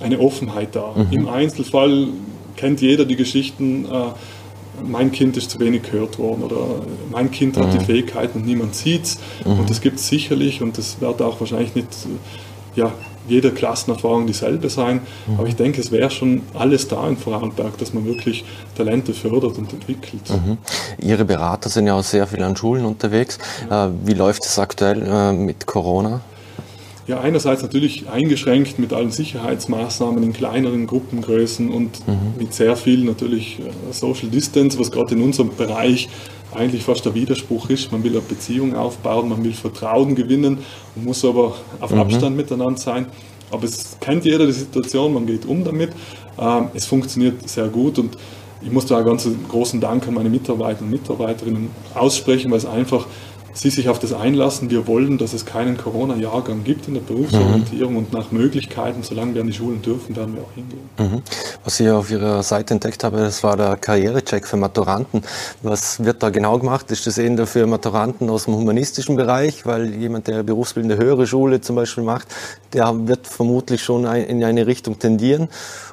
eine 0.00 0.18
Offenheit 0.18 0.74
da. 0.74 0.92
Mhm. 0.96 1.06
Im 1.12 1.28
Einzelfall 1.28 2.08
kennt 2.56 2.80
jeder 2.80 3.04
die 3.04 3.16
Geschichten, 3.16 3.84
äh, 3.84 4.12
mein 4.82 5.12
Kind 5.12 5.36
ist 5.36 5.50
zu 5.50 5.60
wenig 5.60 5.82
gehört 5.82 6.18
worden 6.18 6.42
oder 6.42 6.82
mein 7.10 7.30
Kind 7.30 7.56
hat 7.56 7.68
mhm. 7.68 7.78
die 7.78 7.84
Fähigkeiten 7.84 8.38
und 8.38 8.46
niemand 8.46 8.74
sieht 8.74 9.04
es. 9.04 9.18
Mhm. 9.44 9.60
Und 9.60 9.70
das 9.70 9.80
gibt 9.80 9.98
es 9.98 10.08
sicherlich 10.08 10.62
und 10.62 10.78
das 10.78 11.00
wird 11.00 11.20
auch 11.22 11.38
wahrscheinlich 11.40 11.74
nicht 11.74 11.88
ja, 12.74 12.92
jeder 13.28 13.50
Klassenerfahrung 13.50 14.26
dieselbe 14.26 14.68
sein. 14.70 15.00
Mhm. 15.26 15.38
Aber 15.38 15.46
ich 15.46 15.56
denke, 15.56 15.80
es 15.80 15.92
wäre 15.92 16.10
schon 16.10 16.42
alles 16.54 16.88
da 16.88 17.06
in 17.08 17.16
Vorarlberg, 17.16 17.78
dass 17.78 17.94
man 17.94 18.04
wirklich 18.04 18.44
Talente 18.76 19.14
fördert 19.14 19.58
und 19.58 19.72
entwickelt. 19.72 20.28
Mhm. 20.30 20.58
Ihre 20.98 21.24
Berater 21.24 21.68
sind 21.68 21.86
ja 21.86 21.94
auch 21.94 22.02
sehr 22.02 22.26
viel 22.26 22.42
an 22.42 22.56
Schulen 22.56 22.84
unterwegs. 22.84 23.38
Ja. 23.70 23.86
Äh, 23.86 23.90
wie 24.04 24.14
läuft 24.14 24.44
es 24.44 24.58
aktuell 24.58 25.02
äh, 25.02 25.32
mit 25.32 25.66
Corona? 25.66 26.20
Ja, 27.08 27.20
einerseits 27.20 27.62
natürlich 27.62 28.08
eingeschränkt 28.08 28.78
mit 28.78 28.92
allen 28.92 29.10
Sicherheitsmaßnahmen 29.10 30.22
in 30.22 30.32
kleineren 30.32 30.86
Gruppengrößen 30.86 31.68
und 31.68 32.06
mhm. 32.06 32.34
mit 32.38 32.54
sehr 32.54 32.76
viel 32.76 33.04
natürlich 33.04 33.58
äh, 33.58 33.92
Social 33.92 34.28
Distance, 34.28 34.78
was 34.78 34.92
gerade 34.92 35.14
in 35.14 35.22
unserem 35.22 35.50
Bereich 35.56 36.08
eigentlich 36.54 36.84
fast 36.84 37.04
der 37.04 37.14
Widerspruch 37.14 37.70
ist. 37.70 37.90
Man 37.90 38.04
will 38.04 38.12
eine 38.12 38.20
Beziehung 38.20 38.76
aufbauen, 38.76 39.28
man 39.28 39.42
will 39.42 39.52
Vertrauen 39.52 40.14
gewinnen, 40.14 40.58
man 40.94 41.04
muss 41.04 41.24
aber 41.24 41.56
auf 41.80 41.90
mhm. 41.90 42.00
Abstand 42.00 42.36
miteinander 42.36 42.78
sein. 42.78 43.06
Aber 43.50 43.64
es 43.64 43.96
kennt 44.00 44.24
jeder 44.24 44.46
die 44.46 44.52
Situation, 44.52 45.12
man 45.12 45.26
geht 45.26 45.44
um 45.44 45.64
damit. 45.64 45.90
Ähm, 46.38 46.68
es 46.72 46.86
funktioniert 46.86 47.48
sehr 47.48 47.68
gut 47.68 47.98
und 47.98 48.16
ich 48.64 48.70
muss 48.70 48.86
da 48.86 48.98
einen 48.98 49.06
ganz 49.06 49.28
großen 49.48 49.80
Dank 49.80 50.06
an 50.06 50.14
meine 50.14 50.30
Mitarbeiter 50.30 50.82
und 50.82 50.90
Mitarbeiterinnen 50.90 51.68
aussprechen, 51.94 52.50
weil 52.50 52.58
es 52.58 52.66
einfach 52.66 53.06
Sie 53.54 53.70
sich 53.70 53.88
auf 53.88 53.98
das 53.98 54.12
einlassen. 54.12 54.70
Wir 54.70 54.86
wollen, 54.86 55.18
dass 55.18 55.32
es 55.32 55.44
keinen 55.44 55.76
Corona-Jahrgang 55.76 56.64
gibt 56.64 56.88
in 56.88 56.94
der 56.94 57.02
Berufsorientierung 57.02 57.92
mhm. 57.92 57.98
und 57.98 58.12
nach 58.12 58.32
Möglichkeiten, 58.32 59.02
solange 59.02 59.34
wir 59.34 59.42
an 59.42 59.46
die 59.46 59.52
Schulen 59.52 59.82
dürfen, 59.82 60.16
werden 60.16 60.34
wir 60.34 60.42
auch 60.42 60.52
hingehen. 60.54 60.88
Mhm. 60.98 61.22
Was 61.64 61.78
ich 61.80 61.90
auf 61.90 62.10
Ihrer 62.10 62.42
Seite 62.42 62.74
entdeckt 62.74 63.04
habe, 63.04 63.18
das 63.18 63.42
war 63.44 63.56
der 63.56 63.76
Karrierecheck 63.76 64.46
für 64.46 64.56
Maturanten. 64.56 65.22
Was 65.62 66.02
wird 66.04 66.22
da 66.22 66.30
genau 66.30 66.58
gemacht? 66.58 66.90
Ist 66.90 67.06
das 67.06 67.18
eher 67.18 67.46
für 67.46 67.66
Maturanten 67.66 68.30
aus 68.30 68.44
dem 68.44 68.54
humanistischen 68.54 69.16
Bereich? 69.16 69.66
Weil 69.66 69.94
jemand, 69.94 70.28
der 70.28 70.42
berufsbildende 70.42 70.96
höhere 70.96 71.26
Schule 71.26 71.60
zum 71.60 71.76
Beispiel 71.76 72.04
macht, 72.04 72.28
der 72.72 73.06
wird 73.06 73.26
vermutlich 73.26 73.82
schon 73.82 74.04
in 74.04 74.42
eine 74.42 74.66
Richtung 74.66 74.98
tendieren. 74.98 75.48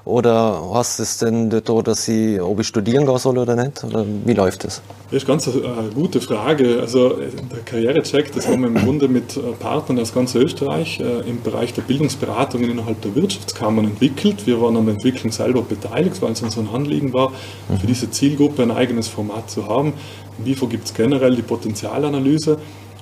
Oder 0.05 0.61
was 0.71 0.99
ist 0.99 1.21
denn 1.21 1.49
da, 1.49 1.59
dass 1.59 2.05
Sie, 2.05 2.39
ob 2.39 2.59
ich 2.59 2.67
studieren 2.67 3.05
gehen 3.05 3.17
soll 3.17 3.37
oder 3.37 3.55
nicht? 3.55 3.83
Oder 3.83 4.05
wie 4.25 4.33
läuft 4.33 4.63
das? 4.63 4.81
Das 5.11 5.21
ist 5.23 5.27
ganz 5.27 5.47
eine 5.47 5.89
gute 5.93 6.21
Frage. 6.21 6.79
Also 6.81 7.17
der 7.51 7.59
Karrierecheck, 7.59 8.31
das 8.33 8.47
haben 8.47 8.61
wir 8.61 8.67
im 8.67 8.75
Grunde 8.75 9.07
mit 9.07 9.35
äh, 9.35 9.41
Partnern 9.59 9.99
aus 9.99 10.13
ganz 10.13 10.35
Österreich 10.35 10.99
äh, 10.99 11.27
im 11.27 11.41
Bereich 11.41 11.73
der 11.73 11.81
Bildungsberatungen 11.81 12.69
innerhalb 12.69 13.01
der 13.01 13.15
Wirtschaftskammern 13.15 13.85
entwickelt. 13.85 14.45
Wir 14.45 14.61
waren 14.61 14.77
an 14.77 14.85
der 14.85 14.95
Entwicklung 14.95 15.31
selber 15.31 15.61
beteiligt, 15.61 16.21
weil 16.21 16.31
es 16.31 16.41
uns 16.41 16.57
ein 16.57 16.69
Anliegen 16.69 17.13
war, 17.13 17.31
für 17.79 17.87
diese 17.87 18.11
Zielgruppe 18.11 18.63
ein 18.63 18.71
eigenes 18.71 19.07
Format 19.07 19.49
zu 19.49 19.67
haben. 19.67 19.93
Im 20.37 20.45
WIFO 20.45 20.67
gibt 20.67 20.85
es 20.85 20.93
generell 20.93 21.35
die 21.35 21.41
Potenzialanalyse 21.41 22.59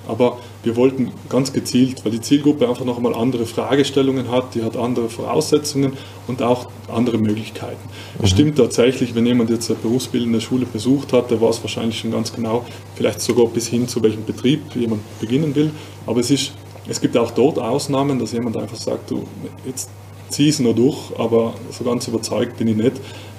aber 0.08 0.38
wir 0.64 0.74
wollten 0.74 1.12
ganz 1.28 1.52
gezielt, 1.52 2.04
weil 2.04 2.12
die 2.12 2.20
Zielgruppe 2.20 2.68
einfach 2.68 2.84
noch 2.84 2.96
einmal 2.96 3.14
andere 3.14 3.46
Fragestellungen 3.46 4.30
hat, 4.30 4.54
die 4.54 4.64
hat 4.64 4.76
andere 4.76 5.08
Voraussetzungen 5.08 5.92
und 6.26 6.42
auch 6.42 6.68
andere 6.88 7.18
Möglichkeiten. 7.18 7.78
Mhm. 8.18 8.24
Es 8.24 8.30
stimmt 8.30 8.58
tatsächlich, 8.58 9.14
wenn 9.14 9.26
jemand 9.26 9.50
jetzt 9.50 9.70
eine 9.70 9.78
berufsbildende 9.78 10.40
Schule 10.40 10.66
besucht 10.66 11.12
hat, 11.12 11.30
der 11.30 11.40
weiß 11.40 11.62
wahrscheinlich 11.62 12.00
schon 12.00 12.10
ganz 12.10 12.32
genau, 12.32 12.64
vielleicht 12.96 13.20
sogar 13.20 13.46
bis 13.46 13.68
hin 13.68 13.86
zu 13.86 14.02
welchem 14.02 14.24
Betrieb 14.24 14.74
jemand 14.74 15.02
beginnen 15.20 15.54
will. 15.54 15.70
Aber 16.06 16.20
es, 16.20 16.30
ist, 16.30 16.52
es 16.88 17.00
gibt 17.00 17.16
auch 17.16 17.30
dort 17.30 17.58
Ausnahmen, 17.58 18.18
dass 18.18 18.32
jemand 18.32 18.56
einfach 18.56 18.76
sagt, 18.76 19.10
du, 19.10 19.24
jetzt 19.66 19.90
zieh 20.30 20.48
es 20.48 20.58
nur 20.58 20.74
durch, 20.74 20.98
aber 21.18 21.54
so 21.70 21.84
ganz 21.84 22.08
überzeugt 22.08 22.56
bin 22.56 22.68
ich 22.68 22.76
nicht. 22.76 22.92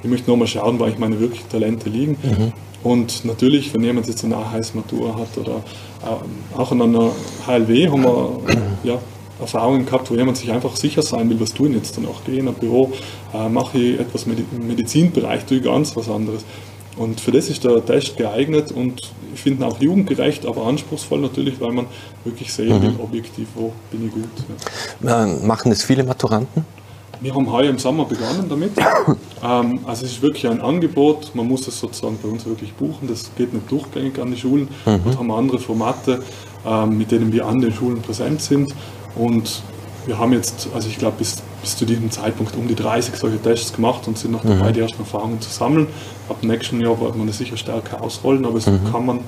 Ich 0.03 0.10
möchte 0.10 0.27
nur 0.27 0.38
mal 0.38 0.47
schauen, 0.47 0.79
wo 0.79 0.86
ich 0.86 0.97
meine 0.97 1.19
wirklichen 1.19 1.49
Talente 1.49 1.89
liegen. 1.89 2.17
Mhm. 2.23 2.53
Und 2.83 3.25
natürlich, 3.25 3.73
wenn 3.73 3.83
jemand 3.83 4.07
jetzt 4.07 4.23
eine 4.23 4.35
Nachheismatur 4.35 5.17
hat 5.17 5.37
oder 5.37 5.63
äh, 6.03 6.57
auch 6.57 6.71
an 6.71 6.81
einer 6.81 7.11
HLW 7.45 7.89
haben 7.89 8.03
wir 8.03 8.39
ja, 8.83 8.99
Erfahrungen 9.39 9.85
gehabt, 9.85 10.09
wo 10.09 10.15
jemand 10.15 10.37
sich 10.37 10.51
einfach 10.51 10.75
sicher 10.75 11.01
sein 11.01 11.29
will, 11.29 11.39
was 11.39 11.53
tun 11.53 11.73
jetzt 11.73 11.97
dann 11.97 12.05
auch. 12.05 12.23
Gehe 12.23 12.39
in 12.39 12.47
ein 12.47 12.53
Büro, 12.53 12.91
äh, 13.33 13.49
mache 13.49 13.77
ich 13.77 13.99
etwas 13.99 14.25
im 14.25 14.67
Medizinbereich, 14.67 15.45
tue 15.45 15.57
ich 15.57 15.63
ganz 15.63 15.95
was 15.95 16.09
anderes. 16.09 16.45
Und 16.97 17.21
für 17.21 17.31
das 17.31 17.49
ist 17.49 17.63
der 17.63 17.85
Test 17.85 18.17
geeignet 18.17 18.71
und 18.71 19.01
ich 19.33 19.39
finde 19.39 19.65
auch 19.65 19.79
jugendgerecht, 19.79 20.45
aber 20.45 20.65
anspruchsvoll 20.65 21.19
natürlich, 21.19 21.61
weil 21.61 21.71
man 21.71 21.85
wirklich 22.25 22.51
sehen 22.51 22.81
will, 22.81 22.91
mhm. 22.91 22.99
objektiv, 22.99 23.47
wo 23.55 23.71
bin 23.91 24.07
ich 24.07 24.11
gut. 24.11 24.29
Ja. 25.03 25.25
Machen 25.25 25.69
das 25.69 25.83
viele 25.83 26.03
Maturanten? 26.03 26.65
Wir 27.21 27.36
haben 27.36 27.51
heuer 27.51 27.69
im 27.69 27.79
Sommer 27.79 28.05
begonnen 28.05 28.45
damit. 28.47 28.71
ähm, 29.43 29.79
also 29.86 30.05
es 30.05 30.13
ist 30.13 30.21
wirklich 30.21 30.47
ein 30.47 30.62
Angebot, 30.62 31.36
man 31.36 31.47
muss 31.47 31.67
es 31.67 31.79
sozusagen 31.79 32.17
bei 32.21 32.29
uns 32.29 32.45
wirklich 32.45 32.73
buchen, 32.73 33.08
das 33.08 33.32
geht 33.36 33.53
nicht 33.53 33.69
durchgängig 33.69 34.19
an 34.19 34.32
die 34.32 34.38
Schulen. 34.38 34.69
Mhm. 34.86 35.01
Dort 35.03 35.17
haben 35.17 35.27
wir 35.27 35.36
andere 35.36 35.60
Formate, 35.60 36.23
ähm, 36.65 36.97
mit 36.97 37.12
denen 37.12 37.32
wir 37.34 37.45
an 37.45 37.60
den 37.60 37.73
Schulen 37.73 38.01
präsent 38.01 38.41
sind. 38.41 38.73
Und 39.15 39.62
wir 40.05 40.17
haben 40.17 40.34
jetzt, 40.34 40.69
also 40.73 40.88
ich 40.88 40.97
glaube, 40.97 41.17
bis, 41.17 41.41
bis 41.62 41.77
zu 41.77 41.86
diesem 41.86 42.10
Zeitpunkt 42.10 42.55
um 42.55 42.67
die 42.67 42.75
30 42.75 43.15
solche 43.15 43.41
Tests 43.41 43.73
gemacht 43.73 44.08
und 44.08 44.17
sind 44.17 44.32
noch 44.32 44.43
dabei, 44.43 44.69
mhm. 44.69 44.73
die 44.73 44.79
ersten 44.79 44.99
Erfahrungen 44.99 45.41
zu 45.41 45.49
sammeln. 45.49 45.88
Ab 46.29 46.38
nächsten 46.41 46.79
Jahr 46.79 46.99
wird 47.01 47.15
man 47.15 47.27
das 47.27 47.38
sicher 47.38 47.58
stärker 47.58 48.01
ausrollen, 48.01 48.45
aber 48.45 48.58
es 48.58 48.67
mhm. 48.67 48.91
kann 48.91 49.05
man 49.05 49.19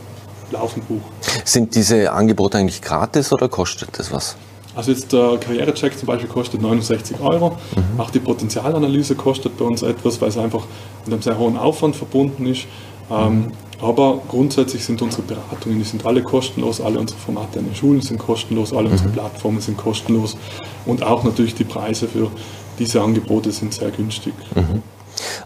laufend 0.52 0.88
buchen. 0.88 1.04
Sind 1.44 1.76
diese 1.76 2.12
Angebote 2.12 2.58
eigentlich 2.58 2.82
gratis 2.82 3.34
oder 3.34 3.50
kostet 3.50 4.00
das 4.00 4.12
was? 4.12 4.38
Also 4.76 4.92
jetzt 4.92 5.12
der 5.12 5.38
Karrierecheck 5.38 5.98
zum 5.98 6.08
Beispiel 6.08 6.30
kostet 6.30 6.62
69 6.62 7.20
Euro. 7.20 7.58
Mhm. 7.76 8.00
Auch 8.00 8.10
die 8.10 8.20
Potenzialanalyse 8.20 9.16
kostet 9.16 9.58
bei 9.58 9.66
uns 9.66 9.82
etwas, 9.82 10.22
weil 10.22 10.30
es 10.30 10.38
einfach 10.38 10.66
mit 11.06 11.14
einem 11.14 11.22
sehr 11.22 11.38
hohen 11.38 11.58
Aufwand 11.58 11.96
verbunden 11.96 12.46
ist. 12.46 12.68
Ähm, 13.12 13.40
mhm. 13.40 13.52
aber 13.82 14.22
grundsätzlich 14.30 14.86
sind 14.86 15.02
unsere 15.02 15.24
Beratungen, 15.24 15.80
die 15.80 15.84
sind 15.84 16.06
alle 16.06 16.24
kostenlos, 16.24 16.80
alle 16.80 16.98
unsere 16.98 17.20
Formate 17.20 17.60
an 17.60 17.66
den 17.66 17.76
Schulen 17.76 18.00
sind 18.00 18.20
kostenlos, 18.20 18.72
alle 18.72 18.88
mhm. 18.88 18.94
unsere 18.94 19.10
Plattformen 19.10 19.60
sind 19.60 19.76
kostenlos 19.76 20.38
und 20.86 21.04
auch 21.04 21.26
natürlich 21.26 21.56
die 21.56 21.66
Preise 21.66 22.08
für 22.08 22.32
diese 22.80 23.02
Angebote 23.02 23.52
sind 23.52 23.74
sehr 23.74 23.92
günstig. 23.92 24.34
Mhm. 24.56 24.82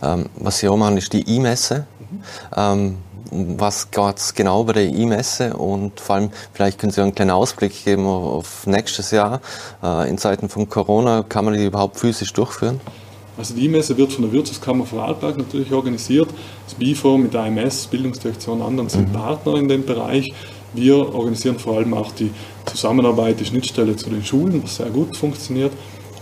Ähm, 0.03 0.25
was 0.35 0.59
Sie 0.59 0.67
auch 0.67 0.77
machen, 0.77 0.97
ist 0.97 1.11
die 1.11 1.27
E-Messe. 1.27 1.87
Mhm. 1.99 2.19
Ähm, 2.55 2.97
was 3.31 3.87
es 4.15 4.33
genau 4.33 4.63
bei 4.63 4.73
der 4.73 4.85
E-Messe 4.85 5.55
und 5.55 5.99
vor 5.99 6.15
allem 6.15 6.29
vielleicht 6.53 6.79
können 6.79 6.91
Sie 6.91 7.01
einen 7.01 7.15
kleinen 7.15 7.31
Ausblick 7.31 7.83
geben 7.83 8.05
auf 8.05 8.67
nächstes 8.67 9.11
Jahr. 9.11 9.41
Äh, 9.83 10.09
in 10.09 10.17
Zeiten 10.17 10.49
von 10.49 10.69
Corona 10.69 11.23
kann 11.23 11.45
man 11.45 11.53
die 11.53 11.65
überhaupt 11.65 11.99
physisch 11.99 12.33
durchführen? 12.33 12.79
Also 13.37 13.53
die 13.53 13.65
E-Messe 13.65 13.97
wird 13.97 14.13
von 14.13 14.23
der 14.23 14.31
Wirtschaftskammer 14.31 14.85
Vorarlberg 14.85 15.37
natürlich 15.37 15.71
organisiert. 15.71 16.29
Das 16.65 16.75
BIFO 16.75 17.17
mit 17.17 17.33
der 17.33 17.41
AMS, 17.41 17.87
Bildungsdirektion, 17.87 18.61
anderen 18.61 18.89
sind 18.89 19.09
mhm. 19.09 19.13
Partner 19.13 19.55
in 19.55 19.67
dem 19.67 19.85
Bereich. 19.85 20.33
Wir 20.73 21.13
organisieren 21.13 21.59
vor 21.59 21.77
allem 21.77 21.93
auch 21.93 22.11
die 22.11 22.31
Zusammenarbeit, 22.65 23.39
die 23.39 23.45
Schnittstelle 23.45 23.95
zu 23.95 24.09
den 24.09 24.23
Schulen, 24.23 24.63
was 24.63 24.77
sehr 24.77 24.89
gut 24.89 25.15
funktioniert. 25.17 25.71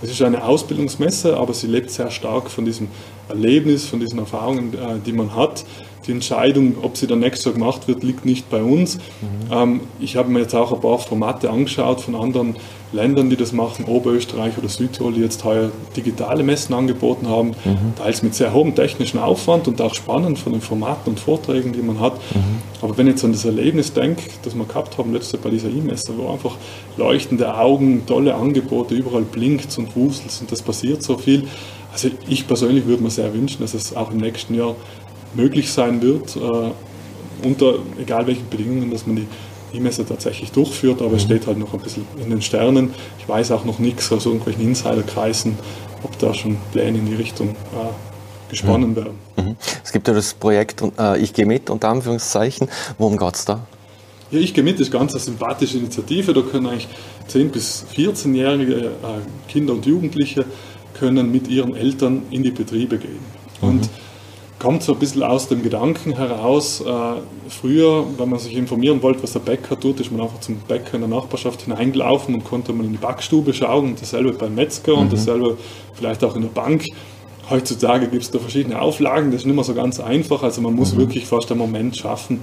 Es 0.01 0.09
ist 0.09 0.21
eine 0.21 0.43
Ausbildungsmesse, 0.43 1.37
aber 1.37 1.53
sie 1.53 1.67
lebt 1.67 1.89
sehr 1.89 2.11
stark 2.11 2.51
von 2.51 2.65
diesem 2.65 2.89
Erlebnis, 3.29 3.85
von 3.85 3.99
diesen 3.99 4.19
Erfahrungen, 4.19 4.73
äh, 4.73 4.99
die 5.05 5.13
man 5.13 5.35
hat. 5.35 5.63
Die 6.07 6.11
Entscheidung, 6.11 6.75
ob 6.81 6.97
sie 6.97 7.07
dann 7.07 7.19
nächstes 7.19 7.45
Jahr 7.45 7.53
gemacht 7.53 7.87
wird, 7.87 8.03
liegt 8.03 8.25
nicht 8.25 8.49
bei 8.49 8.61
uns. 8.61 8.97
Mhm. 8.97 8.99
Ähm, 9.51 9.81
ich 9.99 10.15
habe 10.15 10.29
mir 10.29 10.39
jetzt 10.39 10.55
auch 10.55 10.73
ein 10.73 10.81
paar 10.81 10.99
Formate 10.99 11.49
angeschaut 11.49 12.01
von 12.01 12.15
anderen 12.15 12.55
Ländern, 12.93 13.29
die 13.29 13.35
das 13.35 13.51
machen, 13.51 13.85
Oberösterreich 13.85 14.57
oder 14.57 14.69
Südtirol, 14.69 15.13
die 15.13 15.21
jetzt 15.21 15.43
heuer 15.43 15.71
digitale 15.97 16.43
Messen 16.43 16.75
angeboten 16.75 17.27
haben, 17.27 17.49
mhm. 17.65 17.95
teils 17.97 18.21
mit 18.21 18.35
sehr 18.35 18.53
hohem 18.53 18.75
technischen 18.75 19.19
Aufwand 19.19 19.67
und 19.67 19.81
auch 19.81 19.95
spannend 19.95 20.37
von 20.37 20.51
den 20.51 20.61
Formaten 20.61 21.09
und 21.09 21.19
Vorträgen, 21.19 21.73
die 21.73 21.81
man 21.81 21.99
hat. 21.99 22.13
Mhm. 22.35 22.61
Aber 22.81 22.97
wenn 22.97 23.07
ich 23.07 23.13
jetzt 23.13 23.25
an 23.25 23.31
das 23.31 23.45
Erlebnis 23.45 23.93
denke, 23.93 24.23
das 24.43 24.55
wir 24.55 24.65
gehabt 24.65 24.97
haben 24.97 25.11
letztes 25.11 25.33
Jahr 25.33 25.41
bei 25.41 25.49
dieser 25.49 25.69
E-Messe, 25.69 26.13
wo 26.17 26.31
einfach 26.31 26.55
leuchtende 26.97 27.57
Augen, 27.57 28.05
tolle 28.05 28.35
Angebote, 28.35 28.93
überall 28.93 29.23
blinkt 29.23 29.75
und 29.77 29.95
wuselt 29.95 30.37
und 30.41 30.51
das 30.51 30.61
passiert 30.61 31.01
so 31.01 31.17
viel. 31.17 31.47
Also 31.91 32.09
ich 32.27 32.47
persönlich 32.47 32.87
würde 32.87 33.03
mir 33.03 33.11
sehr 33.11 33.33
wünschen, 33.33 33.61
dass 33.61 33.75
es 33.75 33.95
auch 33.95 34.11
im 34.11 34.17
nächsten 34.17 34.55
Jahr 34.55 34.75
möglich 35.33 35.71
sein 35.71 36.01
wird, 36.01 36.35
äh, 36.35 36.71
unter 37.45 37.75
egal 37.99 38.27
welchen 38.27 38.49
Bedingungen, 38.49 38.91
dass 38.91 39.05
man 39.05 39.17
die 39.17 39.27
E-Messe 39.73 40.05
tatsächlich 40.05 40.51
durchführt, 40.51 41.01
aber 41.01 41.11
mhm. 41.11 41.15
es 41.15 41.23
steht 41.23 41.47
halt 41.47 41.57
noch 41.57 41.73
ein 41.73 41.79
bisschen 41.79 42.05
in 42.17 42.29
den 42.29 42.41
Sternen. 42.41 42.93
Ich 43.19 43.27
weiß 43.27 43.51
auch 43.51 43.65
noch 43.65 43.79
nichts 43.79 44.11
aus 44.11 44.25
irgendwelchen 44.25 44.63
Insiderkreisen, 44.63 45.57
ob 46.03 46.17
da 46.19 46.33
schon 46.33 46.57
Pläne 46.71 46.99
in 46.99 47.05
die 47.07 47.15
Richtung 47.15 47.49
äh, 47.49 48.49
gesponnen 48.49 48.91
mhm. 48.91 48.95
werden. 48.95 49.13
Mhm. 49.37 49.55
Es 49.83 49.91
gibt 49.91 50.07
ja 50.07 50.13
das 50.13 50.33
Projekt 50.33 50.83
äh, 50.99 51.19
Ich 51.19 51.33
gehe 51.33 51.45
mit, 51.45 51.69
unter 51.69 51.89
Anführungszeichen. 51.89 52.69
Worum 52.97 53.17
geht 53.17 53.35
es 53.35 53.45
da? 53.45 53.65
Ja, 54.31 54.39
Ich 54.39 54.53
gehe 54.53 54.63
mit 54.63 54.79
ist 54.79 54.91
ganz 54.91 55.13
eine 55.13 55.21
sympathische 55.21 55.77
Initiative. 55.77 56.33
Da 56.33 56.41
können 56.41 56.67
eigentlich 56.67 56.87
10- 57.31 57.49
bis 57.49 57.85
14-jährige 57.95 58.75
äh, 58.75 58.91
Kinder 59.47 59.73
und 59.73 59.85
Jugendliche 59.85 60.45
können 60.93 61.31
mit 61.31 61.47
ihren 61.47 61.75
Eltern 61.75 62.23
in 62.29 62.43
die 62.43 62.51
Betriebe 62.51 62.97
gehen. 62.97 63.19
Und 63.61 63.81
mhm 63.81 64.12
kommt 64.63 64.81
so 64.81 64.93
ein 64.93 64.99
bisschen 64.99 65.23
aus 65.23 65.49
dem 65.49 65.61
Gedanken 65.61 66.15
heraus. 66.15 66.79
Äh, 66.79 66.89
früher, 67.49 68.05
wenn 68.17 68.29
man 68.29 68.39
sich 68.39 68.55
informieren 68.55 69.03
wollte, 69.03 69.21
was 69.21 69.33
der 69.33 69.41
Bäcker 69.41 69.77
tut, 69.77 69.99
ist 69.99 70.09
man 70.09 70.21
einfach 70.21 70.39
zum 70.39 70.55
Bäcker 70.55 70.93
in 70.93 71.01
der 71.01 71.09
Nachbarschaft 71.09 71.63
hineingelaufen 71.63 72.33
und 72.33 72.45
konnte 72.45 72.71
mal 72.71 72.85
in 72.85 72.93
die 72.93 72.97
Backstube 72.97 73.53
schauen 73.53 73.89
und 73.89 74.01
dasselbe 74.01 74.31
beim 74.31 74.55
Metzger 74.55 74.93
mhm. 74.95 75.01
und 75.01 75.13
dasselbe 75.13 75.57
vielleicht 75.95 76.23
auch 76.23 76.37
in 76.37 76.43
der 76.43 76.49
Bank. 76.49 76.85
Heutzutage 77.49 78.07
gibt 78.07 78.23
es 78.23 78.31
da 78.31 78.39
verschiedene 78.39 78.81
Auflagen, 78.81 79.31
das 79.31 79.41
ist 79.41 79.47
nicht 79.47 79.55
mehr 79.55 79.65
so 79.65 79.73
ganz 79.73 79.99
einfach. 79.99 80.43
Also 80.43 80.61
man 80.61 80.73
muss 80.73 80.93
mhm. 80.93 80.99
wirklich 80.99 81.25
fast 81.25 81.51
einen 81.51 81.59
Moment 81.59 81.97
schaffen, 81.97 82.39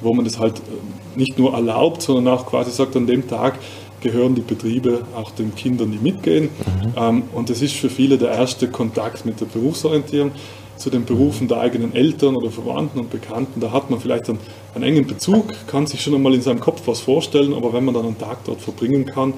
wo 0.00 0.14
man 0.14 0.24
das 0.24 0.38
halt 0.38 0.60
äh, 0.60 1.18
nicht 1.18 1.38
nur 1.38 1.52
erlaubt, 1.52 2.00
sondern 2.00 2.32
auch 2.32 2.46
quasi 2.46 2.70
sagt, 2.70 2.96
an 2.96 3.06
dem 3.06 3.28
Tag 3.28 3.58
gehören 4.00 4.34
die 4.34 4.40
Betriebe 4.40 5.02
auch 5.14 5.32
den 5.32 5.54
Kindern, 5.54 5.92
die 5.92 5.98
mitgehen. 5.98 6.44
Mhm. 6.44 6.92
Ähm, 6.96 7.22
und 7.34 7.50
das 7.50 7.60
ist 7.60 7.74
für 7.74 7.90
viele 7.90 8.16
der 8.16 8.30
erste 8.30 8.68
Kontakt 8.68 9.26
mit 9.26 9.38
der 9.38 9.46
Berufsorientierung 9.46 10.30
zu 10.78 10.90
den 10.90 11.04
Berufen 11.04 11.48
der 11.48 11.60
eigenen 11.60 11.94
Eltern 11.94 12.36
oder 12.36 12.50
Verwandten 12.50 13.00
und 13.00 13.10
Bekannten. 13.10 13.60
Da 13.60 13.72
hat 13.72 13.90
man 13.90 14.00
vielleicht 14.00 14.28
einen, 14.28 14.38
einen 14.74 14.84
engen 14.84 15.06
Bezug, 15.06 15.46
kann 15.66 15.86
sich 15.86 16.00
schon 16.00 16.14
einmal 16.14 16.34
in 16.34 16.42
seinem 16.42 16.60
Kopf 16.60 16.82
was 16.86 17.00
vorstellen, 17.00 17.54
aber 17.54 17.72
wenn 17.72 17.84
man 17.84 17.94
dann 17.94 18.06
einen 18.06 18.18
Tag 18.18 18.38
dort 18.44 18.60
verbringen 18.60 19.06
kann, 19.06 19.34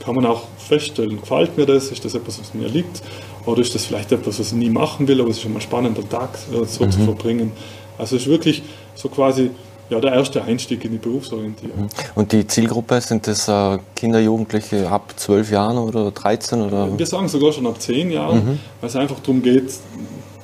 kann 0.00 0.14
man 0.14 0.26
auch 0.26 0.42
feststellen, 0.58 1.20
gefällt 1.20 1.56
mir 1.56 1.66
das, 1.66 1.90
ist 1.90 2.04
das 2.04 2.14
etwas, 2.14 2.38
was 2.38 2.54
mir 2.54 2.68
liegt, 2.68 3.02
oder 3.44 3.60
ist 3.60 3.74
das 3.74 3.86
vielleicht 3.86 4.12
etwas, 4.12 4.38
was 4.38 4.52
ich 4.52 4.58
nie 4.58 4.70
machen 4.70 5.08
will, 5.08 5.20
aber 5.20 5.30
es 5.30 5.36
ist 5.36 5.42
schon 5.42 5.52
mal 5.52 5.60
spannend, 5.60 5.98
einen 5.98 6.08
Tag 6.08 6.38
äh, 6.52 6.64
so 6.64 6.84
mhm. 6.84 6.90
zu 6.90 7.00
verbringen. 7.00 7.52
Also 7.98 8.16
es 8.16 8.22
ist 8.22 8.28
wirklich 8.28 8.62
so 8.94 9.08
quasi 9.08 9.50
ja, 9.88 10.00
der 10.00 10.12
erste 10.12 10.42
Einstieg 10.42 10.84
in 10.84 10.92
die 10.92 10.98
Berufsorientierung. 10.98 11.82
Mhm. 11.82 11.88
Und 12.14 12.32
die 12.32 12.46
Zielgruppe, 12.46 13.00
sind 13.00 13.26
das 13.26 13.48
äh, 13.48 13.78
Kinder, 13.94 14.20
Jugendliche 14.20 14.88
ab 14.90 15.12
12 15.16 15.50
Jahren 15.50 15.78
oder 15.78 16.10
13? 16.10 16.60
Oder? 16.60 16.98
Wir 16.98 17.06
sagen 17.06 17.28
sogar 17.28 17.52
schon 17.52 17.66
ab 17.66 17.80
10 17.80 18.10
Jahren, 18.10 18.44
mhm. 18.44 18.58
weil 18.80 18.88
es 18.88 18.96
einfach 18.96 19.20
darum 19.20 19.42
geht, 19.42 19.72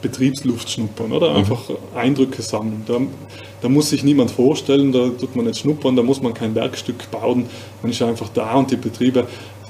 Betriebsluft 0.03 0.69
schnuppern, 0.69 1.13
oder? 1.13 1.31
Mhm. 1.31 1.37
Einfach 1.37 1.69
mhm. 1.69 1.77
Eindrücke 1.95 2.43
sammeln. 2.43 2.83
Da, 2.87 2.99
da, 3.63 3.69
muss 3.69 3.91
sich 3.91 4.05
niemand 4.05 4.31
vorstellen, 4.31 4.93
da 4.93 5.09
tut 5.09 5.35
man 5.37 5.47
nicht 5.47 5.61
schnuppern, 5.61 5.97
da 5.97 6.03
muss 6.03 6.21
man 6.21 6.35
kein 6.35 6.55
Werkstück 6.55 7.11
bauen, 7.11 7.47
man 7.81 7.91
ist 7.91 8.03
einfach 8.03 8.29
da 8.35 8.55
und 8.55 8.71
die 8.71 8.77
Betriebe, 8.77 9.27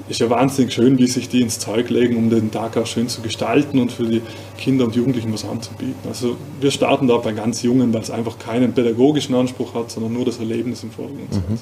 ist 0.09 0.19
ja 0.19 0.29
wahnsinnig 0.29 0.73
schön, 0.73 0.97
wie 0.97 1.07
sich 1.07 1.29
die 1.29 1.41
ins 1.41 1.59
Zeug 1.59 1.89
legen, 1.89 2.17
um 2.17 2.29
den 2.29 2.51
Tag 2.51 2.75
auch 2.77 2.85
schön 2.85 3.07
zu 3.07 3.21
gestalten 3.21 3.79
und 3.79 3.91
für 3.91 4.03
die 4.03 4.21
Kinder 4.57 4.85
und 4.85 4.95
Jugendlichen 4.95 5.33
was 5.33 5.45
anzubieten. 5.45 5.95
Also 6.07 6.35
wir 6.59 6.71
starten 6.71 7.07
da 7.07 7.17
bei 7.17 7.31
ganz 7.31 7.61
Jungen, 7.61 7.93
weil 7.93 8.01
es 8.01 8.11
einfach 8.11 8.37
keinen 8.37 8.73
pädagogischen 8.73 9.33
Anspruch 9.33 9.73
hat, 9.73 9.91
sondern 9.91 10.13
nur 10.13 10.25
das 10.25 10.39
Erlebnis 10.39 10.83
im 10.83 10.91
Vordergrund. 10.91 11.33
Mhm. 11.33 11.59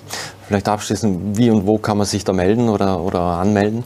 Vielleicht 0.47 0.67
abschließend, 0.67 1.38
wie 1.38 1.51
und 1.51 1.67
wo 1.67 1.77
kann 1.77 1.97
man 1.97 2.07
sich 2.07 2.23
da 2.23 2.34
melden 2.34 2.69
oder, 2.69 2.99
oder 3.01 3.21
anmelden? 3.21 3.84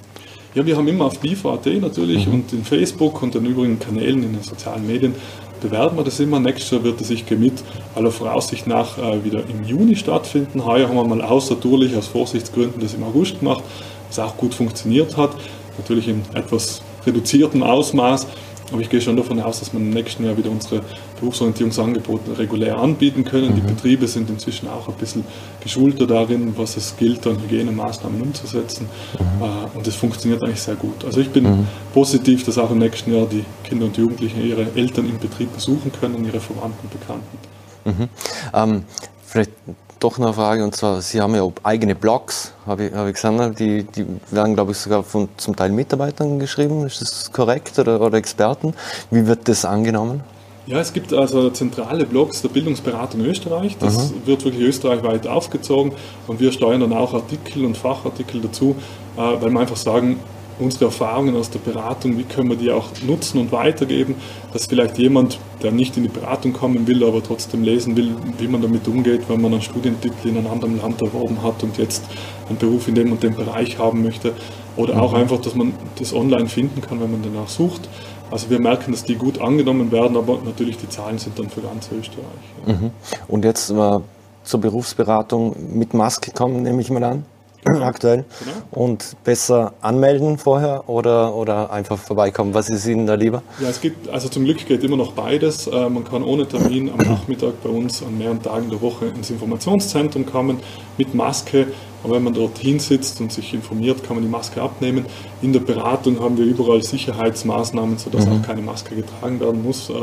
Ja, 0.56 0.65
wir 0.65 0.78
haben 0.78 0.88
immer 0.88 1.04
auf 1.04 1.20
BIFA.at 1.20 1.65
natürlich 1.82 2.28
mhm. 2.28 2.34
und 2.34 2.54
in 2.54 2.63
Facebook 2.63 3.22
und 3.22 3.36
den 3.36 3.46
übrigen 3.46 3.78
Kanälen 3.78 4.24
in 4.24 4.32
den 4.32 4.41
sozialen 4.41 4.88
Medien 4.88 5.13
bewerben 5.60 5.98
wir 5.98 6.06
das 6.06 6.18
immer. 6.22 6.39
Nächstes 6.39 6.72
Jahr 6.72 6.82
wird 6.82 7.02
das 7.02 7.10
Ich 7.10 7.30
mit 7.30 7.62
aller 7.94 8.10
Voraussicht 8.10 8.65
nach 8.65 8.98
äh, 8.98 9.22
wieder 9.26 9.44
im 9.50 9.65
Juni 9.65 9.98
stattfinden. 9.98 10.63
Heuer 10.63 10.88
haben 10.88 10.96
wir 10.96 11.04
mal 11.04 11.22
außertourlich 11.22 11.98
aus 11.98 12.08
Vorsichtsgründen 12.08 12.82
das 12.82 12.94
im 12.94 13.04
August 13.04 13.39
gemacht, 13.39 13.65
was 14.08 14.18
auch 14.20 14.38
gut 14.38 14.54
funktioniert 14.54 15.18
hat. 15.18 15.32
Natürlich 15.78 16.08
in 16.08 16.22
etwas 16.34 16.82
reduziertem 17.06 17.62
Ausmaß. 17.62 18.26
Aber 18.71 18.82
ich 18.82 18.89
gehe 18.89 18.99
schon 18.99 19.15
davon 19.15 19.39
aus, 19.39 19.60
dass 19.60 19.73
wir 19.73 19.80
im 19.80 19.91
nächsten 19.91 20.25
Jahr 20.25 20.38
wieder 20.38 20.49
unsere 20.49 20.82
Berufsorientierungsangebote 21.19 22.38
regulär 22.38 22.78
anbieten 22.78 23.23
können. 23.23 23.51
Mhm. 23.51 23.56
Die 23.56 23.62
Betriebe 23.62 24.08
sind 24.08 24.30
inzwischen 24.30 24.67
auch 24.67 24.88
ein 24.88 24.95
bisschen 24.95 25.23
geschulter 25.62 26.08
darin, 26.08 26.54
was 26.58 26.78
es 26.78 26.97
gilt, 26.97 27.25
an 27.28 27.39
Hygienemaßnahmen 27.41 28.21
umzusetzen. 28.21 28.88
Mhm. 29.19 29.43
Äh, 29.43 29.78
und 29.78 29.86
das 29.86 29.95
funktioniert 29.95 30.43
eigentlich 30.43 30.62
sehr 30.62 30.75
gut. 30.75 31.06
Also 31.06 31.21
ich 31.21 31.30
bin 31.30 31.43
mhm. 31.43 31.67
positiv, 31.93 32.43
dass 32.43 32.58
auch 32.58 32.71
im 32.71 32.80
nächsten 32.80 33.13
Jahr 33.13 33.28
die 33.28 33.45
Kinder 33.63 33.86
und 33.86 33.97
Jugendlichen 33.97 34.43
ihre 34.43 34.67
Eltern 34.75 35.08
im 35.10 35.19
Betrieb 35.19 35.54
besuchen 35.54 35.91
können, 35.99 36.25
ihre 36.25 36.39
Verwandten 36.39 36.88
und 36.88 36.99
Bekannten. 36.99 37.38
Mhm. 37.86 38.10
Ähm, 38.54 38.84
vielleicht 39.25 39.51
doch 40.00 40.18
noch 40.18 40.28
eine 40.28 40.34
Frage, 40.34 40.64
und 40.64 40.76
zwar, 40.76 41.02
Sie 41.02 41.22
haben 41.22 41.36
ja 41.36 41.48
eigene 41.64 41.96
Blogs, 41.96 42.54
habe 42.66 42.86
ich, 42.86 42.94
hab 42.94 43.08
ich 43.08 43.14
gesehen, 43.14 43.56
die, 43.56 43.84
die 43.84 44.06
werden, 44.32 44.56
glaube 44.56 44.72
ich, 44.72 44.78
sogar 44.78 45.04
von 45.04 45.30
zum 45.38 45.56
Teil 45.56 45.72
Mitarbeitern 45.72 46.40
geschrieben, 46.40 46.86
ist 46.86 47.02
das 47.02 47.32
korrekt, 47.32 47.78
oder, 47.80 48.02
oder 48.02 48.18
Experten? 48.18 48.74
Wie 49.12 49.26
wird 49.28 49.48
das 49.48 49.66
angenommen? 49.66 50.22
Ja, 50.68 50.80
es 50.80 50.94
gibt 50.94 51.14
also 51.14 51.52
zentrale 51.52 52.06
Blogs 52.06 52.42
der 52.42 52.50
Bildungsberatung 52.50 53.22
Österreich. 53.22 53.78
Das 53.80 53.98
Aha. 53.98 54.10
wird 54.26 54.46
wirklich 54.46 54.64
österreichweit 54.64 55.28
aufgezogen 55.28 55.94
und 56.26 56.40
wir 56.40 56.52
steuern 56.52 56.82
dann 56.82 56.94
auch 56.94 57.14
Artikel 57.14 57.66
und 57.66 57.78
Fachartikel 57.78 58.42
dazu, 58.42 58.76
äh, 59.16 59.20
weil 59.20 59.52
wir 59.52 59.60
einfach 59.60 59.76
sagen, 59.76 60.20
unsere 60.60 60.86
Erfahrungen 60.86 61.36
aus 61.36 61.50
der 61.50 61.60
Beratung, 61.60 62.18
wie 62.18 62.24
können 62.24 62.50
wir 62.50 62.56
die 62.56 62.72
auch 62.72 62.88
nutzen 63.06 63.39
und 63.39 63.52
weitergeben, 63.52 64.15
dass 64.54 64.65
vielleicht 64.65 64.98
jemand, 64.98 65.39
der 65.62 65.72
nicht 65.72 65.98
in 65.98 66.04
die 66.04 66.10
Beratung 66.10 66.54
kommen 66.54 66.88
will, 66.88 67.04
aber 67.04 67.22
trotzdem 67.22 67.63
lesen 67.63 67.96
will, 67.98 68.15
wie 68.38 68.48
man 68.48 68.62
damit 68.62 68.88
umgeht, 68.88 69.22
wenn 69.28 69.41
man 69.41 69.54
einen 69.54 69.62
Studientitel 69.62 70.30
in 70.30 70.38
einem 70.38 70.48
anderen 70.48 70.78
Land 70.82 71.02
erworben 71.02 71.41
hat 71.44 71.62
und 71.63 71.78
jetzt 71.78 72.04
einen 72.48 72.58
Beruf 72.58 72.88
in 72.88 72.96
dem 72.96 73.12
und 73.12 73.24
dem 73.24 73.36
Bereich 73.36 73.78
haben 73.78 74.04
möchte. 74.04 74.34
Oder 74.78 75.02
auch 75.02 75.12
mhm. 75.12 75.20
einfach, 75.20 75.41
dass 75.41 75.56
man 75.56 75.74
das 76.00 76.13
online 76.13 76.48
finden 76.48 76.82
kann, 76.82 77.02
wenn 77.02 77.12
man 77.12 77.22
danach 77.24 77.50
sucht. 77.50 77.89
Also 78.32 78.50
wir 78.50 78.60
merken, 78.60 78.91
dass 78.91 79.04
die 79.04 79.15
gut 79.15 79.39
angenommen 79.39 79.91
werden, 79.91 80.18
aber 80.18 80.39
natürlich 80.44 80.78
die 80.78 80.89
Zahlen 80.89 81.18
sind 81.18 81.38
dann 81.38 81.50
für 81.50 81.62
ganz 81.62 81.89
Österreich. 81.91 82.24
Ja. 82.68 82.74
Mhm. 82.74 82.91
Und 83.28 83.46
jetzt 83.46 83.70
äh, 83.70 84.00
zur 84.44 84.62
Berufsberatung 84.62 85.56
mit 85.74 85.94
Maske 85.94 86.32
kommen, 86.32 86.63
nehme 86.63 86.82
ich 86.82 86.89
mal 86.89 87.04
an? 87.04 87.26
aktuell. 87.82 88.25
Genau. 88.39 88.84
Und 88.84 89.15
besser 89.23 89.73
anmelden 89.82 90.38
vorher 90.38 90.88
oder, 90.89 91.36
oder 91.36 91.71
einfach 91.71 91.97
vorbeikommen? 91.97 92.54
Was 92.54 92.69
ist 92.69 92.86
Ihnen 92.86 93.08
da 93.08 93.15
lieber? 93.15 93.41
Ja, 93.60 93.69
es 93.69 93.82
gibt, 93.82 94.10
also 94.10 94.30
zum 94.30 94.45
Glück 94.45 94.65
geht 94.65 94.84
immer 94.84 94.97
noch 94.97 95.13
beides. 95.13 95.67
Äh, 95.67 95.89
man 95.89 96.04
kann 96.04 96.23
ohne 96.23 96.47
Termin 96.47 96.89
am 96.89 96.97
Nachmittag 96.97 97.62
bei 97.63 97.69
uns 97.69 98.04
an 98.04 98.17
mehreren 98.17 98.41
Tagen 98.41 98.69
der 98.69 98.82
Woche 98.82 99.06
ins 99.08 99.30
Informationszentrum 99.30 100.25
kommen 100.25 100.60
mit 100.97 101.13
Maske. 101.13 101.67
Aber 102.04 102.15
wenn 102.15 102.23
man 102.23 102.36
dort 102.36 102.60
hinsitzt 102.60 103.19
und 103.19 103.32
sich 103.32 103.54
informiert, 103.54 104.04
kann 104.04 104.15
man 104.15 104.23
die 104.23 104.30
Maske 104.30 104.62
abnehmen. 104.62 105.06
In 105.41 105.54
der 105.54 105.62
Beratung 105.62 106.19
haben 106.19 106.38
wir 106.38 106.45
überall 106.45 106.84
Sicherheitsmaßnahmen, 106.84 107.97
sodass 107.97 108.28
mhm. 108.28 108.34
auch 108.34 108.41
keine 108.45 108.62
Maske 108.62 108.95
getragen 108.95 109.39
werden 109.39 109.63
muss. 109.63 109.89
Äh, 109.89 109.93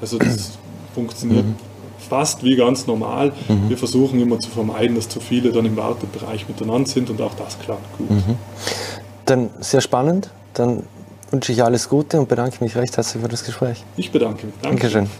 also 0.00 0.18
das 0.18 0.52
funktioniert 0.94 1.44
mhm 1.44 1.73
fast 2.08 2.44
wie 2.44 2.56
ganz 2.56 2.86
normal. 2.86 3.32
Mhm. 3.48 3.68
Wir 3.68 3.78
versuchen 3.78 4.20
immer 4.20 4.38
zu 4.38 4.50
vermeiden, 4.50 4.96
dass 4.96 5.08
zu 5.08 5.20
viele 5.20 5.52
dann 5.52 5.66
im 5.66 5.76
Wartebereich 5.76 6.48
miteinander 6.48 6.88
sind 6.88 7.10
und 7.10 7.20
auch 7.20 7.34
das 7.34 7.58
klappt 7.58 7.98
gut. 7.98 8.10
Mhm. 8.10 8.36
Dann 9.26 9.50
sehr 9.60 9.80
spannend. 9.80 10.30
Dann 10.54 10.84
wünsche 11.30 11.52
ich 11.52 11.62
alles 11.62 11.88
Gute 11.88 12.20
und 12.20 12.28
bedanke 12.28 12.62
mich 12.62 12.76
recht 12.76 12.96
herzlich 12.96 13.22
für 13.22 13.28
das 13.28 13.44
Gespräch. 13.44 13.82
Ich 13.96 14.12
bedanke 14.12 14.46
mich. 14.46 14.54
Danke. 14.62 14.88
Dankeschön. 14.88 15.10